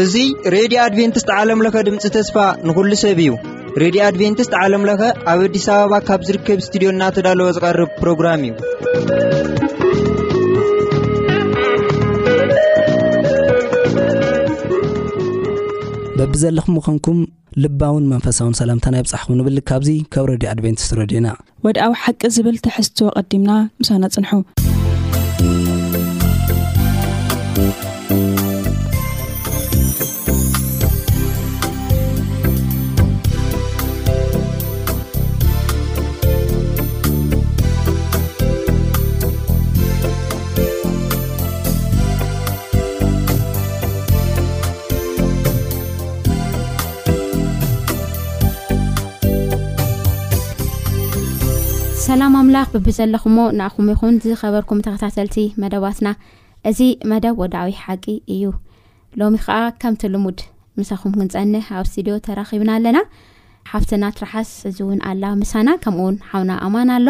እዙ 0.00 0.14
ሬድዮ 0.54 0.78
ኣድቨንቲስት 0.86 1.30
ዓለምለኸ 1.38 1.76
ድምፂ 1.86 2.04
ተስፋ 2.16 2.36
ንኹሉ 2.66 2.90
ሰብ 3.04 3.18
እዩ 3.24 3.30
ሬድዮ 3.82 4.00
ኣድቨንቲስት 4.10 4.52
ዓለምለኸ 4.62 5.00
ኣብ 5.32 5.38
ኣዲስ 5.46 5.66
ኣበባ 5.76 5.94
ካብ 6.10 6.20
ዝርከብ 6.28 6.60
እስትድዮ 6.64 6.90
ናተዳለወ 7.00 7.48
ዝቐርብ 7.58 7.90
ፕሮግራም 8.02 8.42
እዩ 8.48 8.52
በቢ 16.18 16.32
ዘለኹም 16.44 16.74
ምኾንኩም 16.78 17.18
ልባውን 17.64 18.08
መንፈሳውን 18.14 18.56
ሰላምታናይብፃሕኹም 18.62 19.38
ንብል 19.40 19.58
ካብዙ 19.70 19.90
ካብ 20.14 20.26
ሬድዮ 20.32 20.48
ኣድቨንቲስት 20.54 20.92
ረድዩና 21.00 21.26
ወድኣዊ 21.66 21.94
ሓቂ 22.02 22.20
ዝብል 22.34 22.56
ትሕዝትዎ 22.64 23.08
ቐዲምና 23.16 23.50
ምሳና 23.80 24.02
ጽንሑ 24.16 24.30
ሰላም 52.08 52.34
ኣምላኽ 52.38 52.68
ብብ 52.74 52.86
ዘለኹሞ 52.96 53.38
ንኣኹም 53.56 53.86
ይኹን 53.92 54.14
ዝኸበርኩም 54.24 54.78
ተከታተልቲ 54.84 55.36
መደባትና 55.62 56.08
እዚ 56.68 56.78
መደብ 57.10 57.34
ወድዊ 57.42 57.72
ሓቂ 57.80 58.04
እዩ 58.34 58.44
ሎሚ 59.20 59.36
ከዓ 59.44 59.56
ከምቲ 59.82 60.02
ልሙድ 60.14 60.38
ምሳኹም 60.78 61.12
ክንፀኒሕ 61.18 61.66
ኣብ 61.80 61.86
ስትድዮ 61.90 62.14
ተራኺብና 62.28 62.70
ኣለና 62.78 63.00
ሓፍትና 63.72 64.04
ትራሓስ 64.18 64.52
እዚ 64.72 64.78
እውን 64.86 64.98
ኣላ 65.12 65.24
ምሳና 65.42 65.68
ከምኡእውን 65.84 66.16
ሓውና 66.30 66.52
ኣማን 66.68 66.92
ኣሎ 66.96 67.08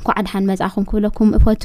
እንኳዓድሓን 0.00 0.48
መፅእኹም 0.52 0.88
ክብለኩም 0.92 1.30
እፈቱ 1.40 1.62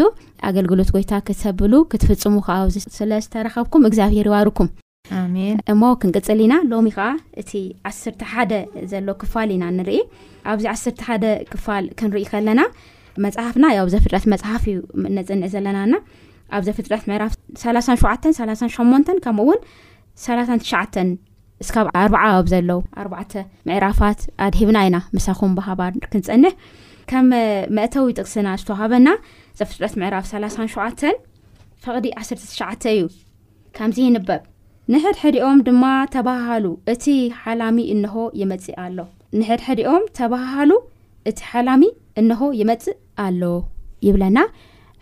ኣገልግሎት 0.52 0.92
ጎይታ 0.98 1.24
ክትሰብሉ 1.30 1.74
ክትፍፅሙ 1.94 2.36
ከኣ 2.50 2.58
ስለዝተረኸብኩም 3.00 3.88
እግዚኣብሄር 3.90 4.30
ይባርኩም 4.32 4.70
ኣሜንእሞ 5.20 5.82
ክንቅፅል 6.02 6.40
ኢና 6.46 6.54
ሎሚ 6.72 6.88
ከዓ 6.98 7.08
እቲ 7.42 7.52
1ስ 7.90 8.02
ሓደ 8.32 8.54
ዘሎ 8.92 9.08
ክፋል 9.22 9.50
ኢና 9.56 9.64
ንርኢ 9.78 10.00
ኣብዚ 10.52 10.66
1 10.74 11.04
ሓደ 11.08 11.26
ክፋል 11.52 11.86
ክንርኢ 12.00 12.24
ከለና 12.32 12.62
መፅሓፍና 13.26 13.66
ያ 13.78 13.84
ዘፍጥረት 13.94 14.26
መፅሓፍ 14.34 14.64
እዩ 14.72 14.78
ነፅንዕ 15.18 15.50
ዘለናና 15.54 15.94
ኣብዘፍጥረት 16.58 17.04
ዕራፍ 17.18 17.34
3ሸ8 17.62 19.10
ከምውን 19.26 19.60
3 20.26 21.00
እስብ 21.64 21.76
ኣ0 22.00 22.14
ብ 22.46 22.48
ዘሎ 22.54 22.72
ኣ 23.02 23.04
ምዕራፋት 23.68 24.20
ኣድሂብና 24.46 24.78
ኢና 24.88 24.98
ምሳኹም 25.16 25.52
ባሃባር 25.58 25.94
ክንፀንሕ 26.14 26.54
ከም 27.12 27.28
መእተዊ 27.78 28.08
ጥቅስና 28.18 28.50
ዝተዋሃበና 28.62 29.08
ዘፍጥረት 29.60 29.94
ምዕራፍ 30.02 30.26
3ሸ 30.34 31.04
ፈቅዲ 31.86 32.06
1 32.20 32.90
እዩ 32.96 33.02
ከምዚ 33.78 33.98
ይንበብ 34.06 34.44
ንሕድሕድኦም 34.94 35.60
ድማ 35.68 35.84
ተባሃሉ 36.14 36.66
እቲ 36.94 37.06
ሓላሚ 37.44 37.78
እንሆ 37.94 38.16
ይመፅ 38.40 38.66
ኣሎ 38.84 38.98
ንሕድሕኦም 39.40 40.04
ተባሃሉ 40.18 40.72
እቲ 41.30 41.38
ሓላሚ 41.52 41.84
እንሆ 42.22 42.42
ይመፅእ 42.60 42.98
ኣሎ 43.26 43.42
ይብለና 44.08 44.38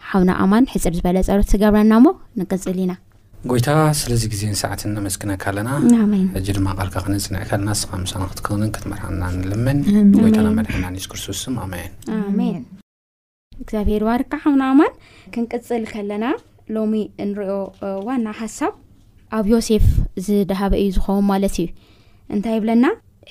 ሓውና 0.09 0.31
ኣማን 0.43 0.65
ሕፅር 0.73 0.93
ዝበለ 0.97 1.17
ፀርት 1.29 1.49
ትገብረና 1.53 1.93
ሞ 2.05 2.13
ንቅፅል 2.41 2.77
ኢና 2.83 2.93
ጎይታ 3.51 3.69
ስለዚ 4.01 4.23
ግዜን 4.35 4.55
ሰዓት 4.61 4.81
ነመስግነካ 4.95 5.43
ኣለና 5.51 5.69
እጂ 6.41 6.47
ድማ 6.57 6.67
ቀልካ 6.79 6.95
ክንፅንዕከና 7.07 7.67
ስኻ 7.81 7.91
ምሳን 8.03 8.23
ክትክንን 8.31 8.69
ክትመርሃና 8.77 9.21
ንልምን 9.39 9.79
ጎይታና 10.21 10.49
መድሐና 10.59 10.83
ንዩስ 10.93 11.07
ክርስቶስ 11.13 11.41
ኣሜንኣሜን 11.65 12.61
እግዚኣብሔርዋ 13.63 14.13
ድካ 14.21 14.33
ሓውና 14.45 14.63
ኣማን 14.73 14.93
ክንቅፅል 15.35 15.83
ከለና 15.93 16.25
ሎሚ 16.75 16.95
እንሪኦ 17.25 17.57
ዋና 18.07 18.27
ሃሳብ 18.41 18.73
ኣብ 19.37 19.45
ዮሴፍ 19.53 19.85
ዝደሃበ 20.25 20.73
እዩ 20.81 20.89
ዝኸውን 20.95 21.23
ማለት 21.31 21.55
እዩ 21.61 21.67
እንታይ 22.35 22.53
ይብለና 22.57 22.85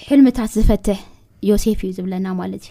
ሕልሚታት 0.06 0.50
ዝፈትሕ 0.56 0.98
ዮሴፍ 1.50 1.78
እዩ 1.86 1.90
ዝብለና 1.98 2.26
ማለት 2.40 2.64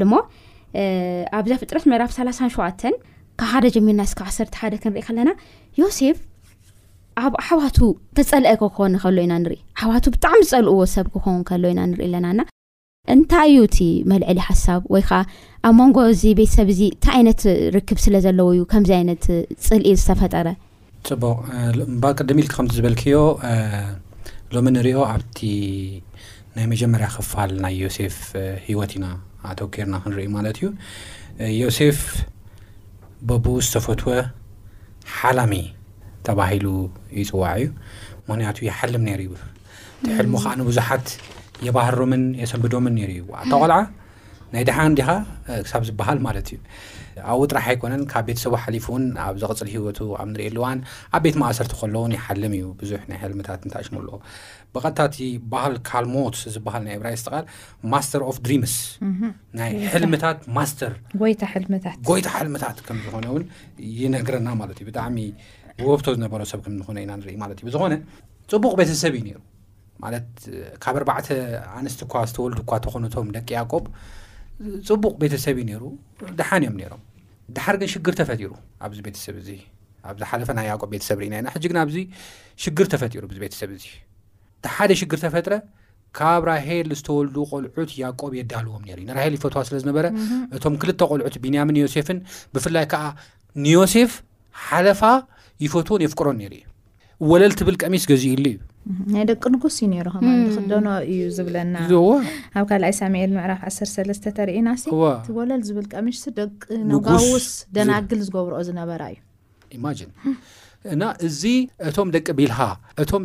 ኣብዛ 1.38 1.51
ፍጥረት 1.62 1.84
ዕራፍ 1.97 2.12
ላሸብሓደጀሚና 2.30 4.00
1 4.30 4.57
ሓደሴፍ 4.62 6.18
ኣብ 7.24 7.34
ኣሓዋቱ 7.41 7.78
ተፀልአ 8.18 8.53
ክኮ 8.62 8.78
ከሎኢናኢኣዋቱ 9.01 10.06
ብጣዕሚ 10.16 10.40
ዝፀልእዎ 10.51 10.78
ሰብ 10.95 11.06
ክኾን 11.16 11.40
ከሎ 11.50 11.63
ኢና 11.74 11.80
ንርኢ 11.90 12.06
ኣለና 12.19 12.40
እንታይ 13.11 13.49
እዩ 13.53 13.61
እቲ 13.67 13.77
መልዕሊ 14.09 14.39
ሓሳብ 14.49 14.81
ወይ 14.93 15.01
ከዓ 15.07 15.17
ኣብ 15.67 15.73
መንጎ 15.79 15.97
እዚ 16.11 16.21
ቤተሰብ 16.39 16.67
እዚ 16.73 16.79
እንታ 16.93 17.05
ዓይነት 17.17 17.41
ርክብ 17.75 17.97
ስለዘለው 18.03 18.47
እዩ 18.53 18.59
ከምዚ 18.71 18.91
ዓይነት 18.97 19.23
ፅልኢል 19.65 19.97
ዝተፈጠረ 20.01 20.47
ፅቡቅ 21.09 22.13
ቅዲሚ 22.19 22.37
ኢልቲ 22.43 22.53
ከምቲ 22.55 22.71
ዝበልክዮ 22.77 23.17
ሎሚ 24.55 24.65
ንሪኦ 24.75 24.99
ኣብቲ 25.13 25.39
ናይ 26.55 26.65
መጀመርያ 26.75 27.07
ክፋል 27.17 27.51
ናይ 27.65 27.75
ዮሴፍ 27.83 28.15
ሂወት 28.69 28.91
ኢና 28.99 29.05
ኣተወኬርና 29.51 29.95
ክንርኢ 30.05 30.25
ማለት 30.37 30.55
እዩ 30.61 30.69
ዮሴፍ 31.61 31.99
በብኡ 33.27 33.55
ዝተፈትወ 33.67 34.09
ሓላሚ 35.19 35.53
ተባሂሉ 36.29 36.67
ይፅዋዕ 37.21 37.55
እዩ 37.67 37.69
ምክንያቱ 38.31 38.57
ይሓልም 38.71 39.05
ነይሩ 39.09 39.19
እዩ 39.29 39.39
ትሕልሙ 40.07 40.35
ከዓ 40.45 40.51
ንብዙሓት 40.61 41.05
የባህርሮምን 41.68 42.24
የሰንብዶምን 42.44 42.96
ነሩ 43.01 43.09
እዩ 43.18 43.24
ታ 43.51 43.56
ቆልዓ 43.62 43.75
ናይ 44.53 44.63
ድሓዲኻ 44.69 45.09
ክሳብ 45.66 45.84
ዝበሃል 45.88 46.18
ማለት 46.25 46.47
እዩ 46.53 46.57
ኣብ 47.31 47.38
ውጥራሕ 47.44 47.66
ኣይኮነን 47.72 48.03
ካብ 48.12 48.24
ቤተሰቡ 48.29 48.53
ሓሊፉውን 48.63 49.03
ኣብ 49.24 49.35
ዘቕፅል 49.41 49.68
ሂወቱ 49.74 50.00
ኣብ 50.22 50.28
ንርኢ 50.34 50.46
ኣልዋን 50.51 50.79
ኣብ 51.16 51.22
ቤት 51.25 51.35
ማእሰርቲ 51.41 51.74
ከሎውን 51.79 52.12
ይሓልም 52.16 52.53
እዩ 52.57 52.66
ብዙሕ 52.81 53.01
ናይ 53.09 53.18
ሕልምታት 53.24 53.62
እንታይኣሽሙ 53.66 53.96
ኣለዎ 54.01 54.18
ብቐታቲ 54.75 55.18
ባህል 55.53 55.75
ካልሞት 55.90 56.38
ዝበሃል 56.56 56.84
ናይ 56.90 56.97
ብራይስተቃል 57.03 57.46
ማስተር 57.94 58.24
ፍ 58.35 58.41
ድሪስ 58.47 58.75
ናይ 59.62 59.74
ሕልምታት 59.94 60.40
ማስተርጎይታ 60.57 61.44
ሕልምታት 62.45 62.78
ከምዝኾነውን 62.90 63.45
ይነግረና 64.01 64.50
ማለት 64.62 64.80
እዩ 64.84 64.88
ብጣዕሚ 64.91 65.18
ወብቶ 65.89 66.06
ዝነበሮ 66.18 66.42
ሰብ 66.54 66.62
ምንኾነ 66.74 66.98
ኢና 67.06 67.12
ንርኢ 67.21 67.36
ማት 67.44 67.59
ዩ 67.63 67.68
ብዝኾነ 67.71 67.94
ፅቡቅ 68.54 68.74
ቤተሰብ 68.80 69.13
እዩ 69.19 69.25
ሩ 69.38 69.39
ማለት 70.04 70.28
ካብ 70.84 70.95
ኣርባዕተ 71.00 71.28
ኣንስት 71.80 72.00
እኳ 72.06 72.13
ዝተወልዱ 72.30 72.60
እኳ 72.66 72.72
ተኾኑቶም 72.86 73.28
ደቂ 73.38 73.50
ያእቆብ 73.57 73.84
ፅቡቕ 74.88 75.13
ቤተሰብእዩ 75.24 75.66
ነይሩ 75.72 75.84
ድሓን 76.40 76.63
እዮም 76.66 76.75
ነይሮም 76.81 77.01
ድሓር 77.56 77.75
ግን 77.81 77.90
ሽግር 77.94 78.13
ተፈጢሩ 78.19 78.51
ኣብዚ 78.86 79.00
ቤተሰብ 79.07 79.36
እዚ 79.42 79.50
ኣብዚ 80.10 80.22
ሓለፈ 80.31 80.50
ናይ 80.57 80.66
ያቆብ 80.72 80.90
ቤተሰብ 80.95 81.18
ርኢናና 81.22 81.48
ሕጂ 81.56 81.63
ግን 81.72 81.78
ኣብዚ 81.84 81.98
ሽግር 82.63 82.88
ተፈጢሩ 82.94 83.24
ቤተሰብ 83.45 83.69
እዚ 83.78 83.84
ቲሓደ 84.66 84.92
ሽግር 85.01 85.19
ተፈጥረ 85.25 85.54
ካብ 86.18 86.42
ራሄል 86.50 86.90
ዝተወልዱ 87.00 87.36
ቆልዑት 87.51 87.92
ያእቆብ 88.01 88.31
የዳልዎም 88.40 88.81
ነ 88.88 88.90
እዩ 88.98 89.06
ንራሄል 89.10 89.34
ይፈትዋ 89.38 89.62
ስለ 89.68 89.75
ዝነበረ 89.84 90.06
እቶም 90.56 90.75
ክልተ 90.81 91.01
ቆልዑት 91.12 91.36
ቢንያሚን 91.44 91.78
ዮሴፍን 91.84 92.19
ብፍላይ 92.56 92.86
ከዓ 92.92 93.06
ንዮሴፍ 93.66 94.12
ሓለፋ 94.66 95.01
ይፈትዎን 95.66 96.04
የፍቅሮን 96.06 96.38
ነይሩ 96.42 96.54
እዩ 96.60 96.68
ወለል 97.31 97.54
ትብል 97.62 97.75
ቀሚስ 97.81 98.04
ገዚእሉ 98.12 98.45
እዩ 98.51 98.60
ናይ 99.13 99.24
ደቂ 99.31 99.44
ንጉስ 99.56 99.75
እዩ 99.85 100.03
ከ 100.13 100.18
ንክደኖ 100.47 100.88
እዩ 101.12 101.19
ዝብለና 101.38 101.75
ኣብ 102.59 102.63
ካኣይ 102.69 102.94
ሳኤል 103.00 103.31
ምዕራፍ 103.38 103.62
13ለስተ 103.75 104.25
ተርእና 104.38 104.68
ትጎለል 105.27 105.62
ዝብል 105.68 105.85
ደቂ 106.39 106.63
ንጓስውስ 106.91 107.47
ደናግል 107.75 108.19
ዝገብርኦ 108.27 108.59
ዝነበራ 108.69 109.01
እዩማ 109.13 109.85
እና 110.94 111.03
እዚ 111.27 111.41
እቶም 111.89 112.09
ደቂ 112.15 112.25
ቢልሃ 112.39 112.57
ቶም 113.12 113.24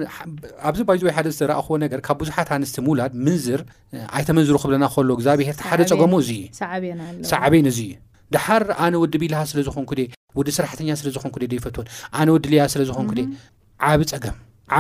ኣብዚ 0.68 0.80
ባይ 0.88 0.98
ወይ 1.06 1.12
ሓደ 1.16 1.26
ዝተረእክዎ 1.36 1.76
ነገር 1.84 2.00
ካብ 2.06 2.18
ብዙሓት 2.20 2.48
ኣንስት 2.56 2.76
ምውላድ 2.86 3.12
ምንዝር 3.26 3.60
ኣይተመንዝሩ 4.18 4.54
ክብለና 4.62 4.84
ከሎ 4.94 5.08
እግዚብሄር 5.18 5.56
ቲ 5.60 5.64
ሓደፀገሞ 5.70 6.12
እዙእዩ 6.24 6.44
ሳዕበን 7.30 7.66
እዙ 7.72 7.80
እዩ 7.88 7.92
ድሓር 8.36 8.64
ኣነ 8.86 8.94
ወዲ 9.04 9.14
ቢልሃ 9.22 9.40
ስለዝኮንኩ 9.52 9.92
ወዲ 10.38 10.48
ሰራሕተኛ 10.58 10.88
ስለዝኮንኩ 11.00 11.34
ዶይፈትዎን 11.54 11.88
ኣነ 12.20 12.28
ወዲ 12.36 12.46
ሌያ 12.54 12.62
ስለዝኮንኩ 12.74 13.12
ዓብ 13.88 14.00
ፀገም 14.12 14.38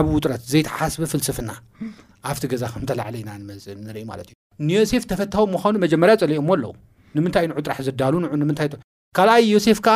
ብውጥትዘይተሓስ 0.08 0.94
ፍልስፍናኣብቲ 1.12 2.42
ገዛ 2.52 2.62
ከምተላዕለ 2.72 3.14
ኢና 3.20 3.30
ንመፅ 3.42 3.64
ንርኢ 3.86 4.02
ማት 4.10 4.18
እዩ 4.22 4.34
ንዮሴፍ 4.68 5.02
ተፈታዊ 5.10 5.44
ምዃኑ 5.54 5.74
መጀመርያ 5.84 6.14
ፀሊኦሞ 6.22 6.48
ኣለዉ 6.56 6.72
ንምንታይ 7.16 7.44
ንዑ 7.50 7.56
ጥራሕ 7.66 7.78
ዘዳሉ 7.86 8.14
ንዑንምንታይ 8.24 8.68
ካልኣይ 9.16 9.42
ዮሴፍ 9.54 9.78
ከዓ 9.86 9.94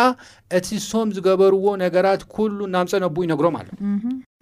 እቲ 0.59 0.69
ሶም 0.89 1.09
ዝገበርዎ 1.17 1.67
ነገራት 1.85 2.23
ኩሉ 2.35 2.59
እናምፀነብኡ 2.71 3.21
ይነግሮም 3.27 3.57
ኣሎ 3.61 3.69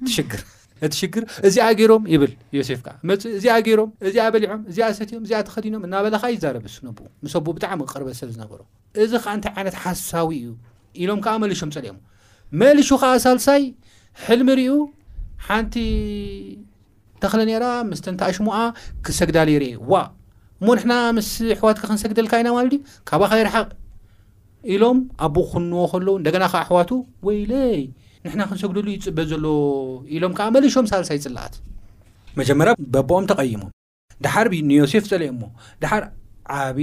እቲሽግር 0.05 0.43
እቲሽግር 0.87 1.25
እዚኣ 1.49 1.64
ገይሮም 1.81 2.02
ይብል 2.14 2.32
ዮሴፍ 2.58 2.81
ከዓ 2.87 2.94
ፅ 3.23 3.32
እዚኣ 3.38 3.55
ገይሮም 3.69 3.91
እዚኣ 4.11 4.26
በሊዖም 4.37 4.62
እዚኣ 4.70 4.87
ሰትዮም 5.00 5.25
እዚኣ 5.26 5.41
ተኸዲኖም 5.49 5.82
እናበለካ 5.88 6.25
ይዛረብ 6.37 6.64
ሱነብኡ 6.76 7.05
ምሰ 7.25 7.35
ብኡ 7.47 7.52
ብጣዕሚ 7.58 7.81
ቅርበ 7.93 8.08
ሰብ 8.20 8.31
ዝነበሮ 8.37 8.61
እዚ 9.05 9.12
ከዓ 9.25 9.35
እንታይ 9.38 9.52
ዓይነት 9.58 9.76
ሓሳዊ 9.85 10.31
እዩ 10.43 10.49
ኢሎም 11.02 11.20
ከዓ 11.26 11.35
መልሾም 11.44 11.73
ፀልኦም 11.76 11.99
መልሹ 12.62 12.88
ከዓ 13.05 13.12
ሳልሳይ 13.26 13.64
ሕልሚርኡ 14.29 14.73
ሓንቲ 15.48 15.75
ተክሊ 17.22 17.40
ኔራ 17.50 17.64
ምስተንታኣሽሙኣ 17.90 18.56
ክሰግዳል 19.06 19.48
ይርእየ 19.54 19.75
ዋ 19.92 19.94
እሞ 20.60 20.66
ንሕና 20.76 20.94
ምስ 21.16 21.28
ኣሕዋትካ 21.54 21.82
ክንሰግደልካ 21.90 22.32
ኢና 22.40 22.48
ማለ 22.56 22.66
ካባኸይረሓቅ 23.08 23.69
ኢሎም 24.75 24.98
ኣቦኡ 25.26 25.44
ክንዎ 25.52 25.82
ከለዉ 25.92 26.14
እንደገና 26.20 26.44
ከዓ 26.52 26.60
ኣሕዋቱ 26.64 26.90
ወይለይ 27.26 27.82
ንሕና 28.25 28.42
ክንሰግደሉ 28.50 28.87
ይፅበ 28.94 29.19
ዘሎ 29.31 29.44
ኢሎም 30.16 30.32
ከዓ 30.38 30.46
መለሾም 30.56 30.88
ሳለሳ 30.90 31.10
ይፅላኣት 31.19 31.54
መጀመርያ 32.40 32.72
በቦኦም 32.96 33.28
ተቐይሞም 33.31 33.70
ዳሓር 34.25 34.46
ንዮሴፍ 34.72 35.04
ፀለእሞ 35.12 35.40
ድሓር 35.84 36.04
ዓብ 36.64 36.78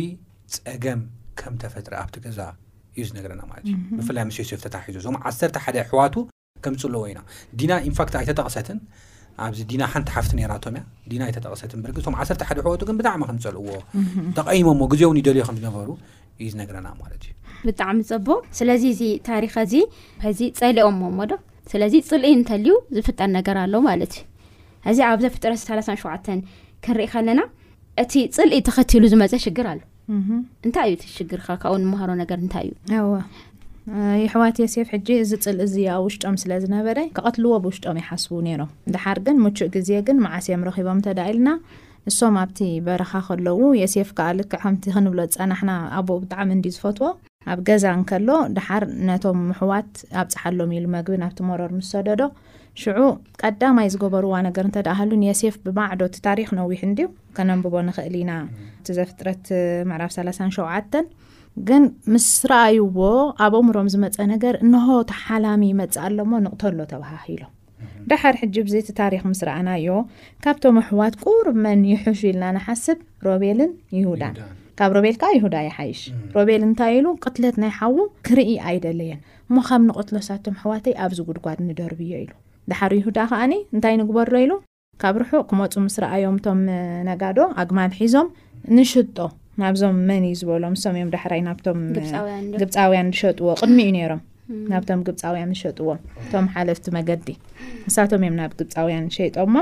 ፀገም 0.56 1.02
ከም 1.40 1.54
ተፈጥረ 1.64 1.94
ኣብቲ 2.04 2.16
ገዛ 2.26 2.40
እዩ 2.98 3.04
ዝነገረና 3.10 3.42
ማለት 3.52 3.66
እዩ 3.72 3.76
ብፍላይ 3.98 4.24
ምስ 4.30 4.38
ዮሴፍ 4.42 4.60
ተታሒዞ 4.66 4.98
ዞም 5.06 5.18
ዓሰተ 5.30 5.56
ሓደ 5.66 5.78
ሕዋቱ 5.90 6.16
ከምዝፅልዎ 6.64 7.02
ወይና 7.06 7.20
ዲና 7.60 7.72
ንፋት 7.92 8.14
ኣይተጠቕሰትን 8.22 8.78
ኣብዚ 9.46 9.60
ዲና 9.72 9.84
ሓንቲ 9.94 10.10
ሓፍቲ 10.18 10.32
ነራቶም 10.40 10.76
እያ 10.78 10.84
ዲና 11.12 11.22
ኣይተጠቕሰትን 11.30 11.80
ብርቶም 11.84 12.16
ዓሰተ 12.22 12.44
ሓደ 12.50 12.60
ሕወቱግን 12.68 12.96
ብጣዕሚ 13.00 13.22
ከምዝፀልእዎ 13.30 13.68
ተቐይሞዎ 14.38 14.88
ግዜውን 14.94 15.18
ይደልዮ 15.22 15.44
ከምዝነበሩ 15.50 15.90
እዩ 16.42 16.48
ዝነገረና 16.54 16.88
ማለት 17.02 17.22
እዩ 17.28 17.34
ብጣዕሚ 17.68 18.00
ፀቦ 18.12 18.28
ስለዚ 18.60 18.84
እዚ 18.96 19.04
ታሪከ 19.30 19.56
እዚ 19.68 19.76
ሕዚ 20.26 20.40
ፀሊኦሞሞ 20.62 21.20
ዶ 21.32 21.36
ስለዚ 21.74 21.94
ፅልኢ 22.10 22.34
እንተልዩ 22.40 22.74
ዝፍጠር 22.96 23.30
ነገር 23.38 23.56
ኣሎ 23.66 23.74
ማለት 23.90 24.14
እዩ 24.22 24.26
እዚ 24.92 25.00
ኣብ 25.12 25.20
ዘፍጥረ 25.26 25.52
3ሸ 25.68 25.92
ክንርኢ 26.86 27.06
ከለና 27.14 27.42
እቲ 28.04 28.14
ፅልኢ 28.36 28.58
ተኸትሉ 28.68 29.04
ዝመፀ 29.14 29.36
ሽግር 29.46 29.68
ኣሎ 29.74 29.80
እንታይ 30.66 30.86
እዩ 30.90 30.96
እቲ 30.98 31.04
ሽግርካ 31.16 31.48
ካብኡ 31.62 31.74
ንምሃሮ 31.84 32.12
ነገር 32.24 32.38
እንታይ 32.44 32.68
እዩ 32.68 33.00
ይሕዋት 34.24 34.56
የሴፍ 34.62 34.88
ሕጂ 34.94 35.10
እዚ 35.24 35.32
ፅል 35.44 35.60
እዝ 35.66 35.74
ኣብ 35.96 36.02
ውሽጦም 36.06 36.36
ስለዝነበረ 36.42 36.98
ከቐትልዎ 37.18 37.52
ብውሽጦም 37.64 38.00
ይሓስቡ 38.02 38.32
ነሮም 38.48 38.72
ድሓር 38.94 39.20
ግን 39.26 39.38
ምቹእ 39.44 39.70
ግዜ 39.76 39.90
ግን 40.08 40.18
ማዓስም 40.24 40.64
ረኪቦም 40.68 41.00
ተዳ 41.06 41.20
ኢልና 41.32 41.50
ንሶም 42.08 42.36
ኣብቲ 42.42 42.60
በረኻ 42.88 43.12
ከለው 43.28 43.60
የሴፍ 43.82 44.10
ክዕክብሎ 44.18 45.18
ዝፀናና 45.34 45.72
ኣቦ 46.00 46.10
ብጣዕሚ 46.24 46.52
ዝፈትዎ 46.78 47.10
ኣብ 47.54 47.60
ገዛ 47.70 47.86
ከሎ 48.10 48.30
ድሓር 48.58 48.84
ነቶም 49.10 49.40
ሕዋት 49.60 49.92
ኣብ 50.22 50.28
ፀሓሎም 50.36 50.72
ሉ 50.86 50.90
መግቢ 50.96 51.16
ናብቲ 51.24 51.40
መር 51.50 51.64
ምስሰደዶ 51.80 52.24
ሽዑ 52.82 53.00
ቀዳማይ 53.42 53.88
ዝገበርዋ 53.94 54.34
ነገር 54.48 54.66
ንተ 54.72 54.84
ዳሃሉን 54.88 55.24
የሴፍ 55.30 55.56
ብማዕዶቲ 55.68 56.16
ታሪክ 56.28 56.50
ነዊሕ 56.60 56.82
ዩ 57.04 57.08
ከነንብቦ 57.38 57.74
ንክእል 57.88 58.16
ኢና 58.24 58.34
እቲ 58.82 58.88
ዘፍጥረት 59.00 59.46
ምዕራፍ 59.92 60.12
3ላንሸውዓተን 60.18 61.06
ግን 61.68 61.84
ምስ 62.14 62.26
ረኣይዎ 62.50 62.98
ኣብ 63.46 63.54
ኣእምሮም 63.60 63.88
ዝመፀ 63.94 64.18
ነገር 64.34 64.56
እንሆተሓላሚ 64.66 65.62
ይመፅእ 65.72 66.00
ኣሎሞ 66.08 66.32
ንቕተሎ 66.46 66.78
ተባሃሂሎ 66.92 67.44
ዳሓር 68.12 68.36
ሕጂ 68.42 68.56
ብዘቲ 68.68 68.88
ታሪኽ 69.00 69.24
ምስ 69.32 69.42
ረኣናዮ 69.48 69.90
ካብቶም 70.44 70.78
ኣሕዋት 70.82 71.16
ቁርብ 71.26 71.58
መን 71.66 71.82
ይሕሹ 71.94 72.20
ኢልና 72.32 72.46
ንሓስብ 72.58 73.00
ሮቤልን 73.28 73.72
ይሁዳን 73.98 74.36
ካብ 74.80 74.92
ሮቤል 74.98 75.16
ከዓ 75.22 75.30
ይሁዳ 75.38 75.56
ይሓይሽ 75.70 76.02
ሮቤል 76.38 76.62
እንታይ 76.68 76.94
ኢሉ 76.98 77.08
ቅትለት 77.24 77.56
ናይ 77.64 77.72
ሓዉ 77.80 77.96
ክርኢ 78.28 78.52
ኣይደለየን 78.70 79.20
እሞ 79.50 79.56
ካብ 79.70 79.82
ንቕትሎሳቶም 79.90 80.56
ኣሕዋተይ 80.60 80.96
ኣብዚ 81.06 81.20
ጉድጓድ 81.30 81.60
ንደርብ 81.70 82.02
ዮ 82.10 82.14
ኢሉ 82.24 82.32
ዳሓር 82.72 82.94
ይሁዳ 83.00 83.20
ከዓኒ 83.32 83.54
እንታይ 83.76 83.96
ንግበሮ 84.04 84.32
ኢሉ 84.46 84.54
ካብ 85.02 85.16
ርሑቅ 85.24 85.44
ክመፁ 85.50 85.74
ምስ 85.88 85.98
ረኣዮምእቶም 86.06 86.62
ነጋዶ 87.10 87.38
ኣግማል 87.64 87.92
ሒዞም 88.00 88.30
ንሽጦ 88.78 89.18
ናብዞም 89.64 89.96
መን 90.10 90.24
ዩ 90.30 90.34
ዝበሎ 90.40 90.64
ምእዮም 90.74 91.10
ዳሕይ 91.14 91.42
ናብቶምግብፃውያን 91.50 93.08
ዝሸጥዎ 93.18 93.48
ቅድሚ 93.62 93.78
እዩ 93.92 94.04
ሮም 94.12 94.22
ናብቶም 94.72 95.00
ግብፃውያን 95.08 95.52
ሸጥዎም 95.62 96.00
እቶም 96.24 96.46
ሓለፍቲ 96.56 96.86
መገዲ 96.98 97.28
ንሳቶም 97.88 98.22
እዮም 98.26 98.36
ናብ 98.42 98.52
ግብፃውያን 98.60 99.08
ሸይጠሞ 99.18 99.56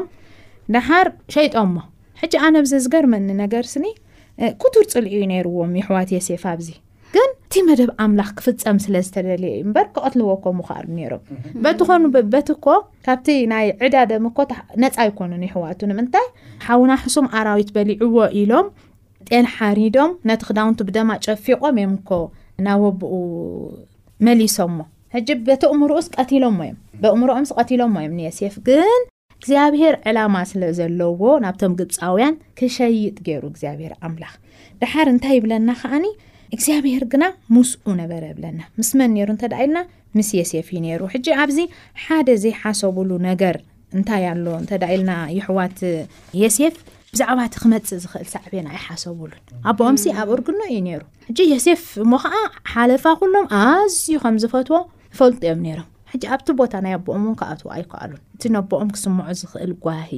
ዳሓር 0.76 1.08
ሸይጦሞ 1.36 1.76
ሕጂ 2.22 2.34
ኣነ 2.48 2.56
ብዚ 2.66 2.74
ዝገርመኒ 2.86 3.30
ነገር 3.44 3.64
ስኒ 3.74 3.86
ኩቱር 4.62 4.86
ፅልዑዩ 4.94 5.22
ነርዎም 5.34 5.72
ይሕዋት 5.82 6.10
የሴፋ 6.16 6.44
ብዚ 6.60 6.70
ግን 7.16 7.30
እቲ 7.46 7.54
መደብ 7.68 7.90
ኣምላኽ 8.04 8.30
ክፍፀም 8.38 8.78
ስለ 8.86 8.96
ዝተደለየ 9.08 9.52
ዩ 9.60 9.66
በር 9.76 9.86
ክቐትልዎኮ 9.96 10.44
ኣሉ 10.78 10.88
ሮም 11.12 11.22
በቲ 11.66 11.82
ኾኑ 11.90 12.04
በት 12.34 12.50
ኮ 12.66 12.74
ካብቲ 13.06 13.28
ናይ 13.52 13.68
ዕዳ 13.88 13.96
ደምኮነፃ 14.12 14.98
ይኮኑን 15.10 15.44
ይሕዋቱ 15.48 15.80
ንምንታይ 15.92 16.28
ሓውና 16.66 16.92
ሕሱም 17.04 17.28
ኣራዊት 17.42 17.70
በሊዕዎ 17.76 18.16
ኢሎም 18.42 18.68
ጤን 19.30 19.46
ሓሪዶም 19.56 20.12
ነቲ 20.30 20.42
ክዳውንቲ 20.48 20.82
ብደማ 20.88 21.12
ጨፊቆም 21.26 21.78
ም 21.92 21.94
ኮ 22.10 22.20
ናወብኡ 22.66 23.14
መሊሶምሞ 24.26 24.80
ሕጂ 25.16 25.28
በቲ 25.48 25.64
እምሩኡስቀትሎሞ 25.76 26.60
እዮም 26.68 26.76
በእምሮኦምስቀትሎሞ 27.04 27.96
እዮም 28.02 28.16
ንየሴፍ 28.20 28.56
ግን 28.68 28.90
እግዚኣብሄር 29.40 29.96
ዕላማ 30.10 30.36
ስለዘለዎ 30.52 31.22
ናብቶም 31.44 31.74
ግብፃውያን 31.80 32.36
ክሸይጥ 32.60 33.16
ገይሩ 33.28 33.44
እግዚኣብሄር 33.52 33.94
ኣምላኽ 34.08 34.34
ድሓር 34.82 35.08
እንታይ 35.14 35.36
ይብለና 35.40 35.70
ከዓኒ 35.82 36.06
እግዚኣብሄር 36.56 37.04
ግና 37.14 37.26
ሙስኡ 37.56 37.86
ነበረ 38.02 38.24
የብለና 38.32 38.60
ምስ 38.80 38.90
መን 39.00 39.12
ነሩ 39.18 39.30
እንተ 39.36 39.46
ደ 39.54 39.58
ኢልና 39.64 39.80
ምስ 40.18 40.30
የሴፍ 40.40 40.68
እዩ 40.74 40.82
ነይሩ 40.88 41.02
ሕጂ 41.16 41.28
ኣብዚ 41.44 41.60
ሓደ 42.04 42.30
ዘይሓሰብሉ 42.46 43.10
ነገር 43.30 43.58
እንታይ 44.00 44.26
ኣሎ 44.34 44.46
እንተዳ 44.62 44.84
ኢልና 44.96 45.12
ይሕዋት 45.38 45.80
የሴፍ 46.44 46.78
ብዛዕባ 47.16 47.40
እቲ 47.48 47.56
ክመፅእ 47.64 48.00
ዝኽእል 48.04 48.28
ሰዕበን 48.32 48.66
ኣይሓሰቡሉን 48.72 49.40
ኣቦኦምሲ 49.72 50.04
ኣብ 50.22 50.30
እርግኖ 50.36 50.60
እዩ 50.72 50.78
ነሩ 50.88 51.02
ሕጂ 51.28 51.40
የሴፍ 51.52 51.84
እሞ 52.04 52.12
ከዓ 52.24 52.36
ሓለፋ 52.72 53.06
ኩሎም 53.20 53.46
ኣዝዩ 53.60 54.08
ከም 54.24 54.36
ዝፈትዎ 54.44 54.78
ፈልጥ 55.20 55.38
እዮም 55.46 55.60
ነይሮም 55.68 55.88
ሕጂ 56.14 56.24
ኣብቲ 56.36 56.48
ቦታ 56.62 56.74
ናይ 56.86 56.94
ኣቦኦም 56.98 57.24
እውን 57.28 57.38
ከኣትዎ 57.42 57.68
ኣይከኣሉን 57.76 58.20
እቲ 58.36 58.44
ነቦኦም 58.56 58.90
ክስምዑ 58.96 59.28
ዝኽእል 59.42 59.72
ጓሂ 59.86 60.12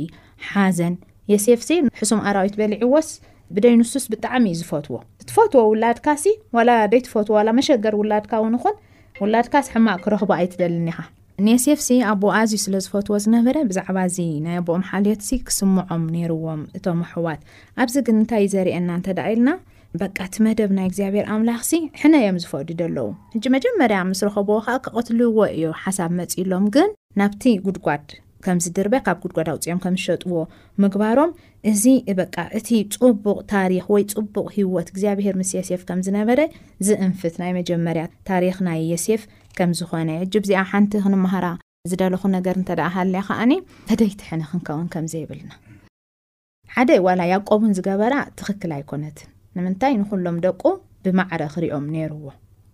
ሓዘን 0.47 0.95
የሴፍ 1.33 1.61
ሲ 1.67 1.79
ሕሱም 1.99 2.21
ኣራዊት 2.31 2.55
በሊዒወስ 2.61 3.09
ብደይ 3.57 3.75
ንሱስ 3.83 4.07
ብጣዕሚ 4.13 4.45
እዩ 4.55 4.59
ዝፈትዎ 4.63 4.95
እትፈትዎ 5.23 5.63
ውላድካሲ 5.73 6.25
ወላ 6.59 6.69
ደይትፈትዎ 6.93 7.35
ወላ 7.39 7.49
መሸገር 7.59 7.95
ውላድካ 8.01 8.33
እውን 8.43 8.57
ይኹን 8.59 8.75
ውላድካሲ 9.23 9.67
ሕማቅ 9.75 9.99
ክረክቦ 10.07 10.31
ኣይትደልኒ 10.39 10.89
ኢኻ 10.95 10.97
ንየሴፍ 11.45 11.79
ሲ 11.85 11.95
ኣቦ 12.11 12.23
ኣዝዩ 12.37 12.59
ስለ 12.63 12.75
ዝፈትዎ 12.83 13.15
ዝነበረ 13.23 13.57
ብዛዕባ 13.69 13.97
እዚ 14.09 14.17
ናይ 14.45 14.55
ኣቦኦም 14.59 14.83
ሓልት 14.87 15.19
ሲ 15.25 15.29
ክስምዖም 15.47 16.03
ነይርዎም 16.13 16.61
እቶም 16.77 16.99
ኣሕዋት 17.07 17.41
ኣብዚ 17.83 17.95
ግን 18.07 18.15
እንታይ 18.21 18.43
እ 18.47 18.49
ዘርእየና 18.53 18.89
ንተ 18.99 19.07
ደ 19.17 19.27
ኢልና 19.33 19.49
በቃ 20.01 20.17
እቲ 20.29 20.35
መደብ 20.45 20.71
ናይ 20.77 20.87
እግዚኣብሄር 20.89 21.25
ኣምላኽ 21.35 21.61
ሲ 21.69 21.73
ሕነ 22.01 22.13
ዮም 22.25 22.39
ዝፈዱደ 22.43 22.81
ኣለዉ 22.89 23.07
እጂ 23.39 23.43
መጀመርያ 23.57 23.99
ምስ 24.11 24.21
ረኸብዎ 24.27 24.57
ከዓ 24.67 24.77
ከቐትልዎ 24.87 25.37
እዮ 25.57 25.65
ሓሳብ 25.83 26.11
መፂሎም 26.21 26.65
ግን 26.77 26.89
ናብቲ 27.21 27.43
ጉድጓድ 27.67 28.07
ከምዝድርበ 28.45 28.95
ካብ 29.05 29.17
ጉድጓድ 29.21 29.47
ኣውፅኦም 29.53 29.79
ከምዝሸጥዎ 29.83 30.33
ምግባሮም 30.83 31.31
እዚ 31.73 31.83
በ 32.17 32.21
እቲ 32.57 32.67
ፅቡቅ 33.01 33.37
ታሪኽ 33.55 33.85
ወይ 33.93 34.03
ፅቡቅ 34.17 34.47
ሂወት 34.59 34.87
እግዚኣብሄር 34.93 35.35
ምስ 35.41 35.51
የሴፍ 35.59 35.81
ከም 35.89 35.99
ዝነበረ 36.07 36.39
ዝእንፍት 36.89 37.35
ናይ 37.43 37.51
መጀመርያ 37.61 38.03
ታሪክ 38.31 38.57
ናይ 38.67 38.81
የሴፍ 38.93 39.23
ከም 39.57 39.71
ዝኾነ 39.79 40.09
እጅ 40.23 40.33
ዚኣ 40.47 40.59
ሓንቲ 40.71 40.91
ክንምሃራ 41.03 41.47
ዝደለኹ 41.89 42.23
ነገር 42.37 42.55
እንተደ 42.59 42.81
ሃለ 42.95 43.13
ከዓኒ 43.27 43.51
ተደይቲሕን 43.89 44.41
ክንከውን 44.49 44.87
ከምዘ 44.93 45.13
ይብልና 45.21 45.51
ሓደ 46.75 46.89
ዋላ 47.07 47.21
ያቆቡን 47.33 47.75
ዝገበራ 47.77 48.13
ትኽክል 48.39 48.73
ኣይኮነትን 48.77 49.31
ንምንታይ 49.57 49.95
ንኩሎም 50.01 50.39
ደቁ 50.45 50.61
ብማዕረ 51.05 51.41
ክሪኦም 51.53 51.85
ነይርዎ 51.93 52.23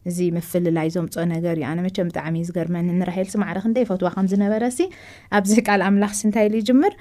እዚ 0.10 0.17
ምፍልላይ 0.38 0.88
ዞምፆ 0.95 1.15
ነገር 1.33 1.55
እዩ 1.60 1.65
ኣነመቸ 1.72 1.98
ብጣዕሚ 2.07 2.36
እ 2.43 2.45
ዝገርመኒንራሄልሲ 2.48 3.33
ማዕረክ 3.43 3.65
ደ 3.77 3.83
ፈትዋ 3.89 4.07
ከምዝነበረሲ 4.15 4.79
ኣብዚ 5.38 5.53
ቃል 5.67 5.81
ኣምላኽሲ 5.89 6.22
እንታይ 6.27 6.45
ኢሉ 6.50 6.55
ይጅምር 6.62 6.93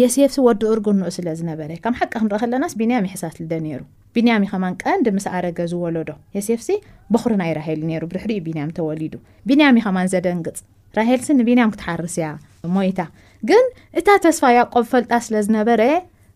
የሴፍሲ 0.00 0.36
ወዲ 0.48 0.62
እርግንኡ 0.74 1.08
ስለ 1.16 1.28
ዝነበረ 1.40 1.70
ከም 1.84 1.94
ሓቂ 2.00 2.12
ክንረኢ 2.18 2.40
ከለናስ 2.42 2.74
ቢንያም 2.80 3.06
ሕሳት 3.12 3.36
ልደ 3.42 3.52
ነሩ 3.68 3.80
ቢንያም 4.16 4.44
ኸማ 4.52 4.64
ቀንዲ 4.82 5.08
ምስኣረገ 5.16 5.58
ዝወለዶ 5.72 6.10
የሴፍሲ 6.36 6.68
በኽሪ 7.14 7.32
ናይ 7.42 7.52
ራሂል 7.60 7.80
ነሩ 7.90 8.02
ብድሕሪ 8.10 8.32
እዩ 8.36 8.42
ቢንያም 8.48 8.70
ተወሊዱ 8.78 9.14
ቢንያም 9.50 9.76
ኸማ 9.86 9.98
ዘደንግፅ 10.14 10.60
ራሄልሲ 10.98 11.28
ንቢንያም 11.40 11.72
ክትሓርስያ 11.74 12.28
ሞይታ 12.76 13.00
ግን 13.48 13.66
እታ 13.98 14.08
ተስፋ 14.24 14.42
ያ 14.56 14.60
ኣቆብ 14.66 14.86
ፈልጣ 14.92 15.12
ስለዝነበረ 15.26 15.82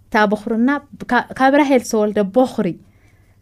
እታ 0.06 0.16
በኽርና 0.32 0.70
ካብ 1.40 1.54
ራሄል 1.62 1.82
ዝተወልደ 1.88 2.18
በኽሪ 2.36 2.68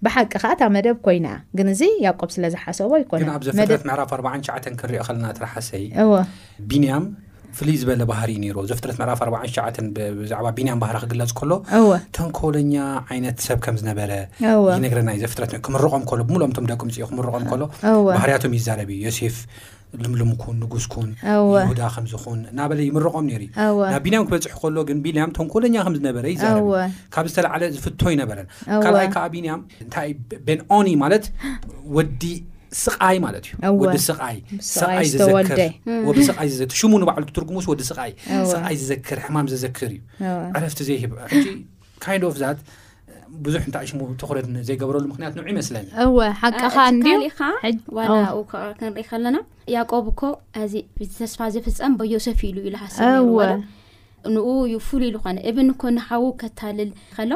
ብሓቂ 0.06 0.24
ከዓ 0.42 0.54
ታብ 0.60 0.70
መደብ 0.76 0.96
ኮይና 1.06 1.28
ግን 1.58 1.66
እዚ 1.72 1.82
ያብ 2.04 2.14
ቆብ 2.20 2.30
ስለ 2.34 2.44
ዝሓሰቦ 2.54 2.90
ይኮነ 3.02 3.26
ኣብ 3.36 3.42
ዘፍጥረት 3.48 3.82
መዕራፍ 3.88 4.10
4ሸዓን 4.20 4.74
ክንሪኦ 4.80 5.02
ከለና 5.08 5.26
ተራሓሰይ 5.36 5.84
ቢንያም 6.70 7.04
ፍሉይ 7.56 7.76
ዝበለ 7.80 8.02
ባህር 8.10 8.28
ነይሮ 8.44 8.58
ዘፍጥረት 8.70 8.96
መዕራፍ 9.00 9.20
4ሸዓ 9.26 9.64
ብዛዕባ 10.22 10.46
ቢንያም 10.56 10.78
ባህሪ 10.82 10.96
ክግለፅ 11.02 11.32
ከሎ 11.40 11.52
ተንኮለኛ 12.18 12.74
ዓይነት 13.12 13.38
ሰብ 13.48 13.58
ከም 13.66 13.78
ዝነበረነግረና 13.82 15.10
ዘፍጥረት 15.22 15.52
ክምረቆም 15.68 16.04
ከሎ 16.10 16.20
ብሙሎምቶም 16.30 16.66
ደቅምፅ 16.72 16.98
ክምረቆም 17.10 17.46
ከሎ 17.52 17.62
ባህርያቶም 18.10 18.54
እይዛረብ 18.58 18.90
እዩ 18.96 19.02
ዮሴፍ 19.08 19.38
ልምልምኩን 20.02 20.56
ንጉስኩንህዳ 20.62 21.80
ከምዝን 21.94 22.40
እናበለ 22.52 22.78
ይምረቆም 22.88 23.24
ነሩ 23.32 23.42
እዩ 23.46 23.90
ናብ 23.92 24.02
ቢንያም 24.06 24.24
ክበፅሑ 24.28 24.52
ከሎ 24.60 24.76
ግን 24.88 24.98
ቢንያም 25.04 25.32
ተንኮለኛ 25.38 25.74
ከም 25.86 25.94
ዝነበረ 25.98 26.24
ይዘ 26.34 26.44
ካብ 27.14 27.26
ዝተለዓለ 27.30 27.62
ዝፍቶ 27.76 28.00
ይነበረን 28.14 28.48
ካልኣይ 28.84 29.08
ከዓ 29.14 29.24
ቢንያም 29.34 29.60
እንታይ 29.84 30.08
ቤንኦኒ 30.48 30.88
ማለት 31.04 31.26
ወዲ 31.96 32.24
ስቃይ 32.84 33.16
ማለት 33.26 33.46
እዩ 33.52 33.72
ወዲ 33.82 33.96
ስይይ 34.08 35.72
ወርወስይ 36.06 36.50
ሽሙ 36.80 36.92
ንባዕሉ 37.02 37.24
ትርጉሙስ 37.38 37.66
ወዲ 37.72 37.80
ስይ 37.90 38.12
ስቃይ 38.52 38.76
ዝዘክር 38.82 39.18
ሕማም 39.26 39.48
ዘዘክር 39.54 39.90
እዩ 39.96 39.98
ዓለፍቲ 40.60 40.80
ዘይብ 40.88 41.14
ዛት 42.44 42.58
ብዙሕ 43.46 43.62
እንታይ 43.68 43.86
ሽሙ 43.90 44.00
ትኩረት 44.20 44.46
ዘይገብረሉ 44.68 45.04
ምክንያት 45.12 45.34
ንዑ 45.38 45.44
ይመስለኒወ 45.52 46.18
ሓኻ 46.40 46.60
ታሪኻ 47.06 47.38
ላ 48.08 48.18
ክንርኢ 48.80 49.04
ከለና 49.10 49.36
ያቆብ 49.74 50.06
ኮ 50.20 50.30
ኣዚ 50.62 50.74
እዚ 51.02 51.10
ተስፋ 51.22 51.38
ዘፍፀም 51.54 51.92
በዮሰፊ 52.00 52.40
ኢሉ 52.50 52.58
ኢሉ 52.68 52.74
ሓሳብ 52.84 53.28
ንኡ 54.34 54.46
ዩ 54.72 54.76
ፍሉይ 54.88 55.10
ዝኾነ 55.14 55.38
እብን 55.50 55.68
ኮ 55.82 55.92
ንሓዉ 55.96 56.24
ከታልል 56.42 56.90
ከሎ 57.14 57.32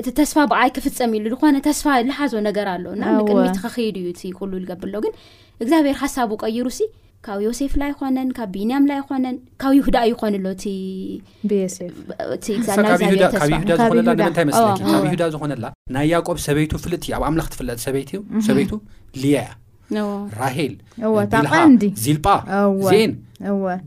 እቲ 0.00 0.08
ተስፋ 0.20 0.36
በዓይ 0.52 0.70
ክፍፀም 0.78 1.12
ኢሉ 1.18 1.26
ዝኾነ 1.34 1.56
ተስፋ 1.68 1.84
ዝሓዞ 2.08 2.32
ነገር 2.48 2.66
ኣሎ 2.74 2.84
እና 2.96 3.04
ንቅሚት 3.18 3.58
ከከይዱ 3.66 3.96
እዩ 4.02 4.10
ይቁሉ 4.32 4.52
ዝገብ 4.64 4.82
ሎግን 4.94 5.14
እግዚኣብሔር 5.62 5.96
ሓሳብ 6.02 6.30
ቀይሩሲ 6.44 6.80
ካብ 7.26 7.40
ዮሴፍ 7.46 7.72
ላ 7.80 7.88
ይኮነን 7.90 8.28
ካብ 8.36 8.48
ቢንያም 8.56 8.84
ላ 8.90 8.92
ይኮነን 9.00 9.36
ካብ 9.62 9.72
ይሁዳ 9.78 9.96
ይኮኑ 10.10 10.32
ሎናብ 10.44 10.62
ዳ 12.68 12.96
ዝንታይ 14.22 14.46
መካብ 14.48 15.04
ይሁዳ 15.08 15.22
ዝኾነላ 15.34 15.66
ናይ 15.96 16.06
ያዕቆብ 16.14 16.38
ሰበይቱ 16.46 16.72
ፍልጥ 16.84 17.02
እዩ 17.06 17.14
ኣብ 17.18 17.22
ኣምላኽ 17.28 17.46
ትፍለጥ 17.54 17.78
ሰበይቲ 17.86 18.10
እዩ 18.38 18.42
ሰበይቱ 18.48 18.72
ልየ 19.22 19.34
እያ 19.42 19.46
ራሄል 20.42 20.72
ቐንዲ 21.54 21.82
ልጳዜን 22.16 23.12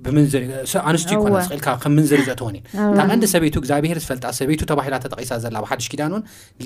ብንዝኣንስትዮ 0.05 1.17
ኮነል 1.23 1.59
ከምምንዘርዘ 1.83 2.27
ወኒ 2.47 2.57
እ 2.79 2.81
ቐንዲ 3.09 3.25
ሰበይቱ 3.33 3.55
ግዚኣብሔር 3.65 3.97
ዝፈልጣ 4.03 4.25
ሰበይቱ 4.39 4.61
ተባሂላ 4.71 4.95
ተጠቂሳ 5.03 5.31
ዘላ 5.43 5.57
ብሓዱሽ 5.63 5.87
ኪዳን 5.91 6.11
እውን 6.15 6.23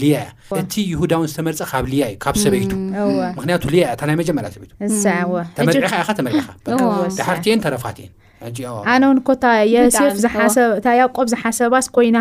ያ 0.10 0.12
ያ 0.26 0.30
እቲ 0.62 0.74
ይሁዳውን 0.94 1.28
ዝተመርፀ 1.32 1.60
ካብ 1.72 1.86
ልያ 1.94 2.04
እዩ 2.14 2.18
ካብ 2.26 2.36
ሰበይቱ 2.44 2.72
ምክንያቱ 3.38 3.64
ያእታናይ 3.84 4.16
መጀመርሰተመ 4.24 5.34
ተመሪድርቲየን 5.60 7.60
ተረፋት 7.66 7.98
እኣነ 8.48 9.04
ው 9.14 9.16
ኮሴ 9.30 9.74
ታያቆብ 10.88 11.28
ዝሓሰባስ 11.34 11.86
ኮይና 11.98 12.18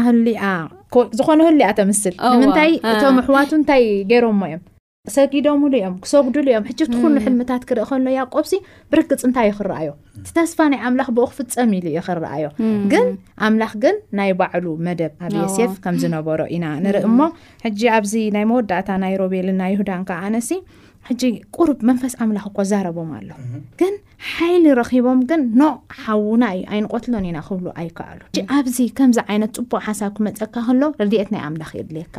ዝኮኑ 1.18 1.40
ህሊኣ 1.50 1.70
ተምስል 1.80 2.14
ምንታይ 2.42 2.70
ቶም 3.02 3.16
ኣሕዋቱ 3.22 3.50
እንታይ 3.60 3.82
ገይሮምሞ 4.12 4.42
እዮም 4.50 4.60
ክሰጊዶምሉ 5.08 5.72
እዮም 5.80 5.94
ክሰጉዱሉ 6.04 6.46
እዮም 6.52 6.64
ሕጂ 6.70 6.80
ትኩሉ 6.94 7.14
ሕልምታት 7.26 7.62
ክርእ 7.68 7.84
ከሎ 7.90 8.06
ያቆ 8.18 8.32
ብርክፅ 8.92 9.22
እንታይ 9.28 9.46
ዩክረኣዮ 9.50 9.90
ተስፋ 10.36 10.58
ናይ 10.72 10.80
ምላኽ 10.94 11.08
ክፍፀም 11.32 11.70
ኢሉ 11.78 11.86
ዩክረኣዮ 11.98 12.48
ግን 12.92 13.06
ኣምላኽ 13.46 13.72
ግን 13.84 13.96
ናይ 14.18 14.30
ባዕሉ 14.40 14.66
መደብ 14.88 15.12
ኣብ 15.26 15.34
ዮሴፍ 15.42 15.72
ከም 15.84 15.96
ዝነበሮ 16.02 16.40
ኢና 16.56 16.66
ንርኢ 16.86 17.06
ሞ 17.20 17.30
ሕጂ 17.64 17.80
ኣብዚ 17.98 18.12
ናይ 18.36 18.44
መወዳእታ 18.50 18.88
ናይ 19.04 19.14
ሮቤል 19.22 19.48
ናይ 19.62 19.70
ይሁዳን 19.74 20.02
ከ 20.10 20.18
ኣነሲ 20.26 20.50
ሕጂ 21.08 21.22
ቁርብ 21.56 21.78
መንፈስ 21.88 22.14
ኣምላኽ 22.24 22.44
እኮ 22.50 22.58
ዛረቦም 22.72 23.10
ኣሎ 23.18 23.28
ግን 23.80 23.94
ሓይሊ 24.32 24.64
ረኺቦም 24.80 25.20
ግን 25.30 25.42
ኖ 25.60 25.70
ሓውና 26.02 26.44
እዩ 26.56 26.62
ኣይንቆትሎን 26.74 27.26
ኢና 27.30 27.38
ክብሉ 27.48 27.66
ኣይከኣሉ 27.82 28.20
ኣብዚ 28.58 28.76
ከምዚ 28.98 29.18
ዓይነት 29.30 29.52
ፅቡቅ 29.60 29.80
ሓሳብ 29.88 30.12
ክመፀካ 30.18 30.54
ከሎ 30.68 30.82
ረድት 31.02 31.30
ናይ 31.36 31.44
ኣምላኽ 31.48 31.70
የድልካ 31.80 32.16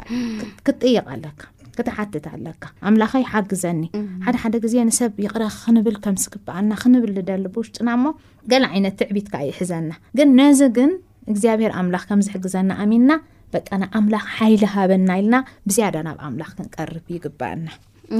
ክትጥይቕ 0.65 1.05
ኣለካ 1.15 1.41
ክትሓትት 1.79 2.25
ኣለካ 2.35 2.63
ኣምላኸ 2.89 3.11
ይሓግዘኒ 3.23 3.81
ሓደ 4.23 4.35
ሓደ 4.43 4.55
ግዜ 4.63 4.73
ንሰብ 4.87 5.11
ይቕረኽ 5.25 5.55
ክንብል 5.65 5.95
ከምስግባኣና 6.05 6.71
ክንብል 6.81 7.11
ዝደል 7.17 7.43
ብውሽጡና 7.55 7.89
ሞ 8.01 8.05
ገል 8.51 8.63
ዓይነት 8.69 8.95
ትዕቢትካ 9.01 9.35
ይሕዘና 9.49 9.91
ግን 10.19 10.29
ነዚ 10.39 10.61
ግን 10.77 10.91
እግዚኣብሄር 11.33 11.71
ኣምላኽ 11.81 12.03
ከም 12.09 12.21
ዝሕግዘና 12.27 12.69
ኣሚንና 12.83 13.11
በጣና 13.53 13.83
ኣምላኽ 13.99 14.25
ሓይልሃበና 14.37 15.09
ኢልና 15.21 15.35
ብዝያዳ 15.69 15.95
ናብ 16.07 16.17
ኣምላኽ 16.27 16.51
ክንቀርብ 16.57 17.05
ይግብአና 17.15 17.67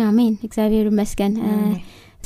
ኣሚን 0.09 0.33
እግዚኣብሄሩ 0.47 0.87
መስገን 1.01 1.35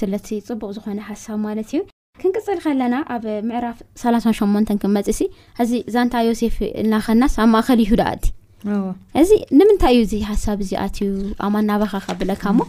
ስለቲ 0.01 0.29
ፅቡቅ 0.49 0.69
ዝኾነ 0.77 0.99
ሓሳብ 1.09 1.39
ማለት 1.47 1.67
እዩ 1.75 1.81
ክንቅፅል 2.21 2.57
ከለና 2.65 2.95
ኣብ 3.17 3.23
ምዕራፍ 3.49 3.77
ሳላሳን 4.03 4.37
ሸመንተን 4.41 4.77
ክመፅእ 4.83 5.17
ሲ 5.21 5.29
ኣዚ 5.61 5.71
ዛንታ 5.95 6.15
ዮሴፍ 6.29 6.57
ናኸናስ 6.93 7.35
ኣብ 7.43 7.49
ማእከል 7.55 7.79
ይሁዳኣቲ 7.85 8.23
እዚ 9.21 9.31
ንምንታይ 9.59 9.93
እዩ 9.99 10.03
ዘ 10.11 10.13
ሓሳብ 10.27 10.59
እዚኣትእዩ 10.63 11.09
ኣማናባኻ 11.45 11.91
ከብለካ 12.05 12.43
ሞ 12.57 12.59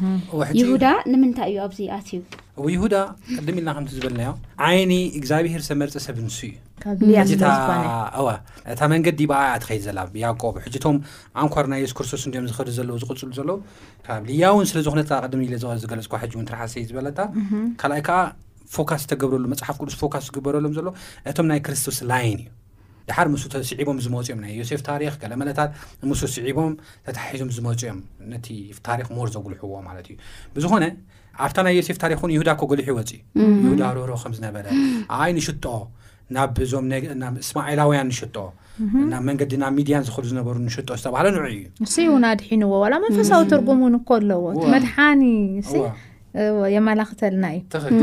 ይሁዳ 0.61 0.85
ንምንታይ 1.13 1.51
እዩ 1.53 1.59
ኣብዘዩኣትእዩ 1.67 2.19
እይሁዳ 2.71 2.95
ቅድም 3.37 3.57
ኢልና 3.61 3.71
ከምቲ 3.77 3.91
ዝበለናዮ 3.99 4.31
ዓይኒ 4.69 4.93
እግዚኣብሄር 5.19 5.63
ሰብ 5.69 5.77
መርፀ 5.83 5.95
ሰብ 6.07 6.17
ንስ 6.27 6.39
እዩ 6.49 7.21
እታ 8.75 8.81
መንገዲ 8.93 9.21
በኣ 9.33 9.41
ኣትኸይድ 9.57 9.83
ዘላ 9.89 9.99
ብያቆብ 10.15 10.55
ሕጂቶም 10.65 10.97
ኣንኳር 11.45 11.67
ናይ 11.75 11.81
የሱ 11.85 11.95
ክርስቶስ 12.01 12.25
እኦም 12.31 12.49
ዝኽብሪ 12.51 12.71
ዘለዎ 12.81 12.97
ዝቕፅሉ 13.05 13.31
ዘለዉ 13.39 13.59
ካብ 14.09 14.23
ልያእውን 14.31 14.67
ስለዝኾነ 14.73 15.01
ቅድሚ 15.21 15.41
ኢ 15.57 15.61
ዝገለፅ 15.85 16.09
ሕጂ 16.25 16.33
እውን 16.39 16.49
ትራሓሰይ 16.51 16.85
ዝበለታ 16.91 17.21
ካልኣይ 17.83 18.03
ከዓ 18.11 18.19
ፎካስ 18.75 19.03
ተገብረሉ 19.13 19.45
መፅሓፍ 19.55 19.77
ቅዱስ 19.81 19.97
ፎካስ 20.05 20.25
ዝግበረሎም 20.29 20.75
ዘሎ 20.81 20.89
እቶም 21.31 21.47
ናይ 21.53 21.59
ክርስቶስ 21.69 21.97
ላይን 22.13 22.39
እዩ 22.43 22.49
ድሓር 23.09 23.29
ምሱ 23.33 23.43
ስዒቦም 23.71 23.97
ዝመፁ 24.05 24.21
እዮም 24.27 24.39
ናይ 24.45 24.53
ዮሴፍ 24.61 24.81
ታሪክ 24.91 25.15
ገለመለታት 25.23 25.71
ምስ 26.11 26.21
ስዒቦም 26.35 26.73
ተታሓሒዞም 27.07 27.51
ዝመፁ 27.57 27.73
እዮም 27.81 27.99
ነቲ 28.33 28.47
ታሪክ 28.89 29.09
ሞር 29.17 29.29
ዘጉልሕዎ 29.35 29.73
ማለት 29.89 30.07
እዩ 30.13 30.17
ብዝኾነ 30.55 30.85
ኣብታ 31.47 31.57
ናይ 31.67 31.75
ዮሴፍ 31.81 31.97
ታሪክ 32.05 32.21
ን 32.29 32.31
ይሁዳ 32.37 32.51
ኮገልሒ 32.63 32.85
ይወፅ 32.93 33.11
እ 33.15 33.43
ይሁዳ 33.67 33.83
ረሮ 33.99 34.11
ከም 34.23 34.33
ዝነበረ 34.39 34.65
ኣይ 35.23 35.31
ንሽጦ 35.39 35.65
ናዞምናብ 36.37 37.35
እስማኤላውያን 37.45 38.09
ንሽጦ 38.13 38.37
ናብ 39.11 39.23
መንገዲ 39.29 39.53
ናብ 39.63 39.73
ሚድያን 39.79 40.05
ዝኽሉ 40.07 40.25
ዝነበሩ 40.31 40.55
ንሽጦ 40.69 40.89
ዝተባሃለ 41.01 41.27
ንዑ 41.37 41.43
እዩ 41.57 41.61
ንስ 41.85 41.95
እውና 42.09 42.25
ድሒንዎ 42.41 42.71
ዋላ 42.85 42.95
መንፈሳዊ 43.05 43.43
ትርጉም 43.53 43.83
ን 43.95 43.99
ኮ 44.09 44.19
ኣለዎ 44.19 44.45
ቲመድሓኒ 44.63 45.23
የመላኽተልና 46.77 47.45
እዩትትኽል 47.57 48.01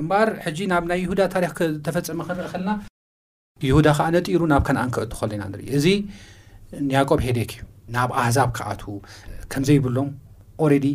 እምበኣር 0.00 0.30
ሕጂ 0.46 0.58
ናብ 0.74 0.86
ናይ 0.92 1.00
ይሁዳ 1.04 1.20
ታሪክ 1.36 1.58
ተፈፀመ 1.88 2.20
ክንርኢ 2.30 2.48
ከለና 2.54 2.70
ይሁዳ 3.68 3.86
ከዓ 3.98 4.06
ነጢሩ 4.16 4.42
ናብ 4.52 4.62
ከነኣን 4.68 4.90
ክእትኸሉ 4.94 5.30
ኢና 5.36 5.44
ንሪኢ 5.52 5.68
እዚ 5.78 5.86
ንያቆብ 6.88 7.20
ሄዴክ 7.26 7.52
ናብ 7.94 8.10
ኣህዛብ 8.22 8.48
ከኣት 8.58 8.82
ከምዘይብሎም 9.52 10.08
ኦረዲ 10.64 10.86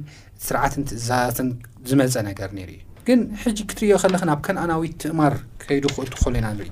ስርዓትን 0.48 0.84
ዛትን 1.08 1.50
ዝመፀ 1.90 2.14
ነገር 2.30 2.50
ነሩ 2.60 2.70
እዩ 2.78 2.88
ግን 3.08 3.20
ሕጂ 3.44 3.60
ክትርዮ 3.70 3.94
ኸለኸ 4.02 4.24
ናብ 4.30 4.40
ከነኣናዊ 4.46 4.82
ትእማር 5.02 5.34
ከይዱ 5.64 5.86
ክእትኸሉ 5.96 6.34
ኢና 6.40 6.48
ንሪ 6.56 6.66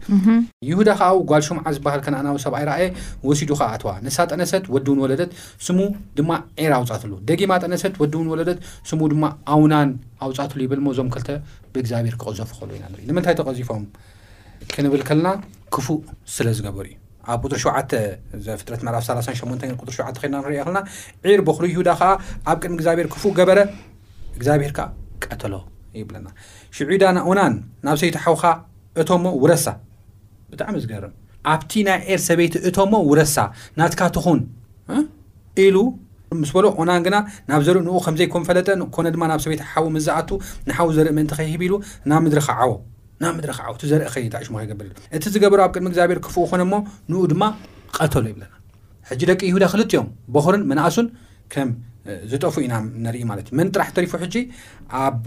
ይሁዳ 0.70 0.90
ከዓ 1.00 1.08
ጓልሹምዓ 1.30 1.66
ዝበሃል 1.78 2.02
ከነኣናዊ 2.06 2.36
ሰብኣይ 2.46 2.66
ርኣየ 2.70 2.86
ወሲዱ 3.30 3.50
ከዓ 3.60 3.70
ኣተዋ 3.78 3.92
ነሳ 4.08 4.18
ጠነሰት 4.34 4.66
ወዲውን 4.76 5.00
ወለደት 5.06 5.32
ስሙ 5.68 5.80
ድማ 6.20 6.32
ዔራ 6.62 6.74
ኣውፃትሉ 6.82 7.14
ደጊማ 7.32 7.52
ጠነሰት 7.66 7.96
ወዲውን 8.04 8.30
ወለደት 8.34 8.60
ስሙ 8.92 9.02
ድማ 9.14 9.24
ኣውናን 9.56 9.92
ኣውፃትሉ 10.28 10.60
ይብል 10.66 10.82
ሞ 10.88 10.94
እዞም 10.96 11.10
ክልተ 11.16 11.30
ብእግዚኣብሔር 11.74 12.18
ክቕዘፉ 12.22 12.52
ኸሉ 12.60 12.70
ኢና 12.78 12.86
ንርኢ 12.94 13.04
ንምንታይ 13.12 13.38
ተቐዚፎም 13.42 13.86
ክንብል 14.74 15.02
ከለና 15.10 15.28
ክፉእ 15.74 16.00
ስለ 16.36 16.48
ዝገበሩ 16.58 16.86
ዩ 16.92 16.96
ኣብ 17.34 17.42
ቁጥሪ 17.46 17.58
ሸ 17.62 17.98
ዘፍጥረት 18.46 18.82
ዕፍ 19.00 19.04
3ሸ 19.08 19.28
ሸ 19.40 19.42
ድና 20.22 20.36
ንር 20.44 20.48
ለና 20.70 20.78
ዒር 21.30 21.42
በክሪ 21.48 21.66
ይሁዳ 21.74 21.90
ከዓ 22.00 22.10
ኣብ 22.52 22.58
ቅድሚ 22.62 22.76
እግዚኣብሔር 22.80 23.08
ክፉእ 23.14 23.34
ገበረ 23.40 23.60
እግዚኣብሔርካ 24.38 24.80
ቀተሎ 25.26 25.54
ብለና 26.10 26.28
ሽዑዳ 26.78 27.04
ኦናን 27.30 27.54
ናብ 27.86 27.96
ሰበይቲ 28.00 28.18
ሓውካ 28.24 28.44
እቶሞ 29.02 29.26
ውረሳ 29.44 29.66
ብጣዕሚ 30.52 30.76
ዝገርም 30.84 31.14
ኣብቲ 31.54 31.72
ናይ 31.88 31.98
ዕር 32.14 32.20
ሰበይቲ 32.28 32.56
እቶ 32.70 32.78
ሞ 32.92 32.96
ውረሳ 33.10 33.36
ናትካ 33.80 34.02
ትኹን 34.16 34.40
ኢሉ 35.66 35.78
ምስ 36.42 36.50
በሎ 36.56 36.66
ኦናን 36.82 37.02
ግና 37.08 37.18
ናብ 37.50 37.62
ዘርኢ 37.68 37.82
ንኡ 37.88 37.98
ከምዘይኮን 38.06 38.44
ፈለጠኮነ 38.50 39.06
ድማ 39.16 39.24
ናብ 39.32 39.40
ሰበይቲ 39.44 39.64
ሓዊ 39.72 39.86
ምዝኣቱ 39.96 40.30
ንሓዊ 40.70 40.90
ዘርኢ 40.98 41.12
ምእንቲ 41.18 41.32
ኸይሂብ 41.40 41.62
ኢሉ 41.68 41.74
ናብ 42.12 42.22
ምድሪካዓወ 42.26 42.72
ናብ 43.22 43.34
ምድሪ 43.38 43.52
ክዓእቲ 43.58 43.82
ዘርአ 43.92 44.08
ኸይታሽማ 44.16 44.56
ይገበር 44.64 44.86
እቲ 45.18 45.24
ዝገበሩ 45.34 45.60
ኣብ 45.66 45.72
ቅድሚ 45.76 45.88
እግዚኣብሄር 45.92 46.20
ክፍኡ 46.26 46.38
ኮነ 46.52 46.62
ሞ 46.72 46.74
ንኡ 47.12 47.22
ድማ 47.32 47.44
ቐተሎ 47.98 48.26
ይብለና 48.32 48.54
ሕጂ 49.10 49.22
ደቂ 49.30 49.42
ይሁዳ 49.50 49.64
ክልጥዮም 49.72 50.08
በክርን 50.34 50.64
መናኣሱን 50.72 51.08
ከም 51.54 51.70
ዝጠፉ 52.32 52.56
ኢና 52.66 52.74
ንርኢ 53.06 53.22
ማለት 53.32 53.46
እዩ 53.50 53.56
መን 53.60 53.70
ጥራሕ 53.76 53.90
ተሪፉ 53.96 54.14
ሕጂ 54.24 54.36
ኣብ 55.04 55.24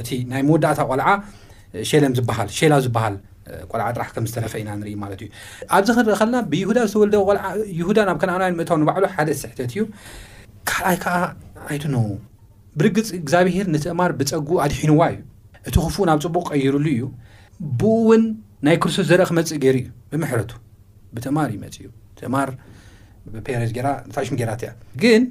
እቲ 0.00 0.10
ናይ 0.32 0.42
መወዳእታ 0.48 0.80
ቆልዓ 0.90 1.08
ሸሎም 1.90 2.12
ዝሃል 2.18 2.50
ሸላ 2.58 2.74
ዝሃል 2.86 3.14
ቆልዓ 3.70 3.86
ጥራሕ 3.96 4.10
ከምዝተረፈ 4.16 4.52
ኢና 4.62 4.70
ንርኢ 4.80 4.92
ማለት 5.04 5.18
እዩ 5.24 5.30
ኣብዚ 5.76 5.88
ክንርኢ 5.98 6.16
ከለና 6.20 6.36
ብይሁዳ 6.52 6.78
ዝተወልደዊ 6.90 7.22
ቆልዓ 7.30 7.44
ይሁዳ 7.80 7.98
ናብ 8.08 8.18
ከነኣናዊን 8.24 8.56
ምእታዊ 8.60 8.78
ንባዕሉ 8.82 9.04
ሓደ 9.14 9.28
ስሕተት 9.42 9.70
እዩ 9.76 9.84
ካልኣይ 10.70 10.98
ከዓ 11.04 11.14
ኣይድነ 11.70 11.96
ብርግፂ 12.80 13.04
እግዚኣብሄር 13.20 13.66
ንትእማር 13.76 14.10
ብፀጉኡ 14.20 14.56
ኣድሒንዋ 14.66 15.02
እዩ 15.14 15.18
እቲ 15.68 15.76
ክፉ 15.86 15.96
ናብ 16.08 16.18
ፅቡቕ 16.24 16.44
ቀይሩሉ 16.50 16.84
እዩ 16.94 17.02
ብኡ 17.80 17.92
እውን 18.02 18.22
ናይ 18.66 18.76
ክርስቶስ 18.82 19.06
ዘርአ 19.10 19.24
ክመፅእ 19.30 19.58
ገይሩ 19.64 19.76
እዩ 19.86 19.90
ብምሕረቱ 20.10 20.50
ብትእማር 21.14 21.48
ይመፅ 21.56 21.74
እዩ 21.80 21.86
ትእማር 22.18 22.50
ብፔሬዝ 23.34 23.70
ሽ 24.28 24.36
ጌራት 24.40 24.60
እያ 24.64 24.70
ግን 25.02 25.22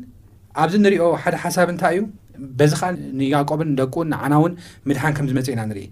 ኣብዚ 0.63 0.73
እንሪኦ 0.81 1.05
ሓደ 1.23 1.35
ሓሳብ 1.43 1.69
እንታይ 1.73 1.95
እዩ 1.97 2.01
በዚ 2.59 2.71
ከዓ 2.81 2.87
ንያዕቆብን 3.19 3.69
ደቁን 3.79 4.07
ንዓናውን 4.13 4.53
ምድሓን 4.89 5.13
ከምዝመፅእ 5.17 5.53
ኢና 5.55 5.61
ንርኢ 5.69 5.85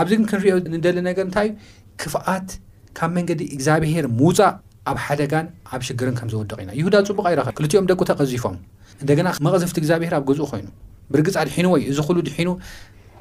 ኣብዚ 0.00 0.12
ግን 0.18 0.26
ክንሪኦ 0.32 0.54
ንደሊ 0.76 0.96
ነገር 1.08 1.24
እንታይ 1.28 1.48
እዩ 1.52 1.56
ክፍኣት 2.02 2.48
ካብ 2.98 3.10
መንገዲ 3.18 3.40
እግዚኣብሄር 3.56 4.06
ምውፃእ 4.20 4.52
ኣብ 4.90 4.96
ሓደጋን 5.06 5.46
ኣብ 5.74 5.80
ሽግርን 5.88 6.14
ከም 6.20 6.28
ዘወድቕ 6.34 6.58
ኢና 6.64 6.70
ይሁዳ 6.80 6.94
ፅቡቅ 7.08 7.26
ይረኸብ 7.32 7.54
ክልቲኦም 7.58 7.88
ደቁ 7.90 8.00
ተቐዚፎም 8.10 8.56
እንደገና 9.02 9.28
መቐዝፍቲ 9.46 9.76
እግዚኣብሄር 9.82 10.14
ኣብ 10.18 10.24
ገዝኡ 10.28 10.46
ኮይኑ 10.52 10.68
ብርግፃ 11.12 11.36
ድሒኑ 11.48 11.66
ወ 11.72 11.76
እዚ 11.90 11.98
ሉ 12.14 12.18
ድሒኑ 12.28 12.48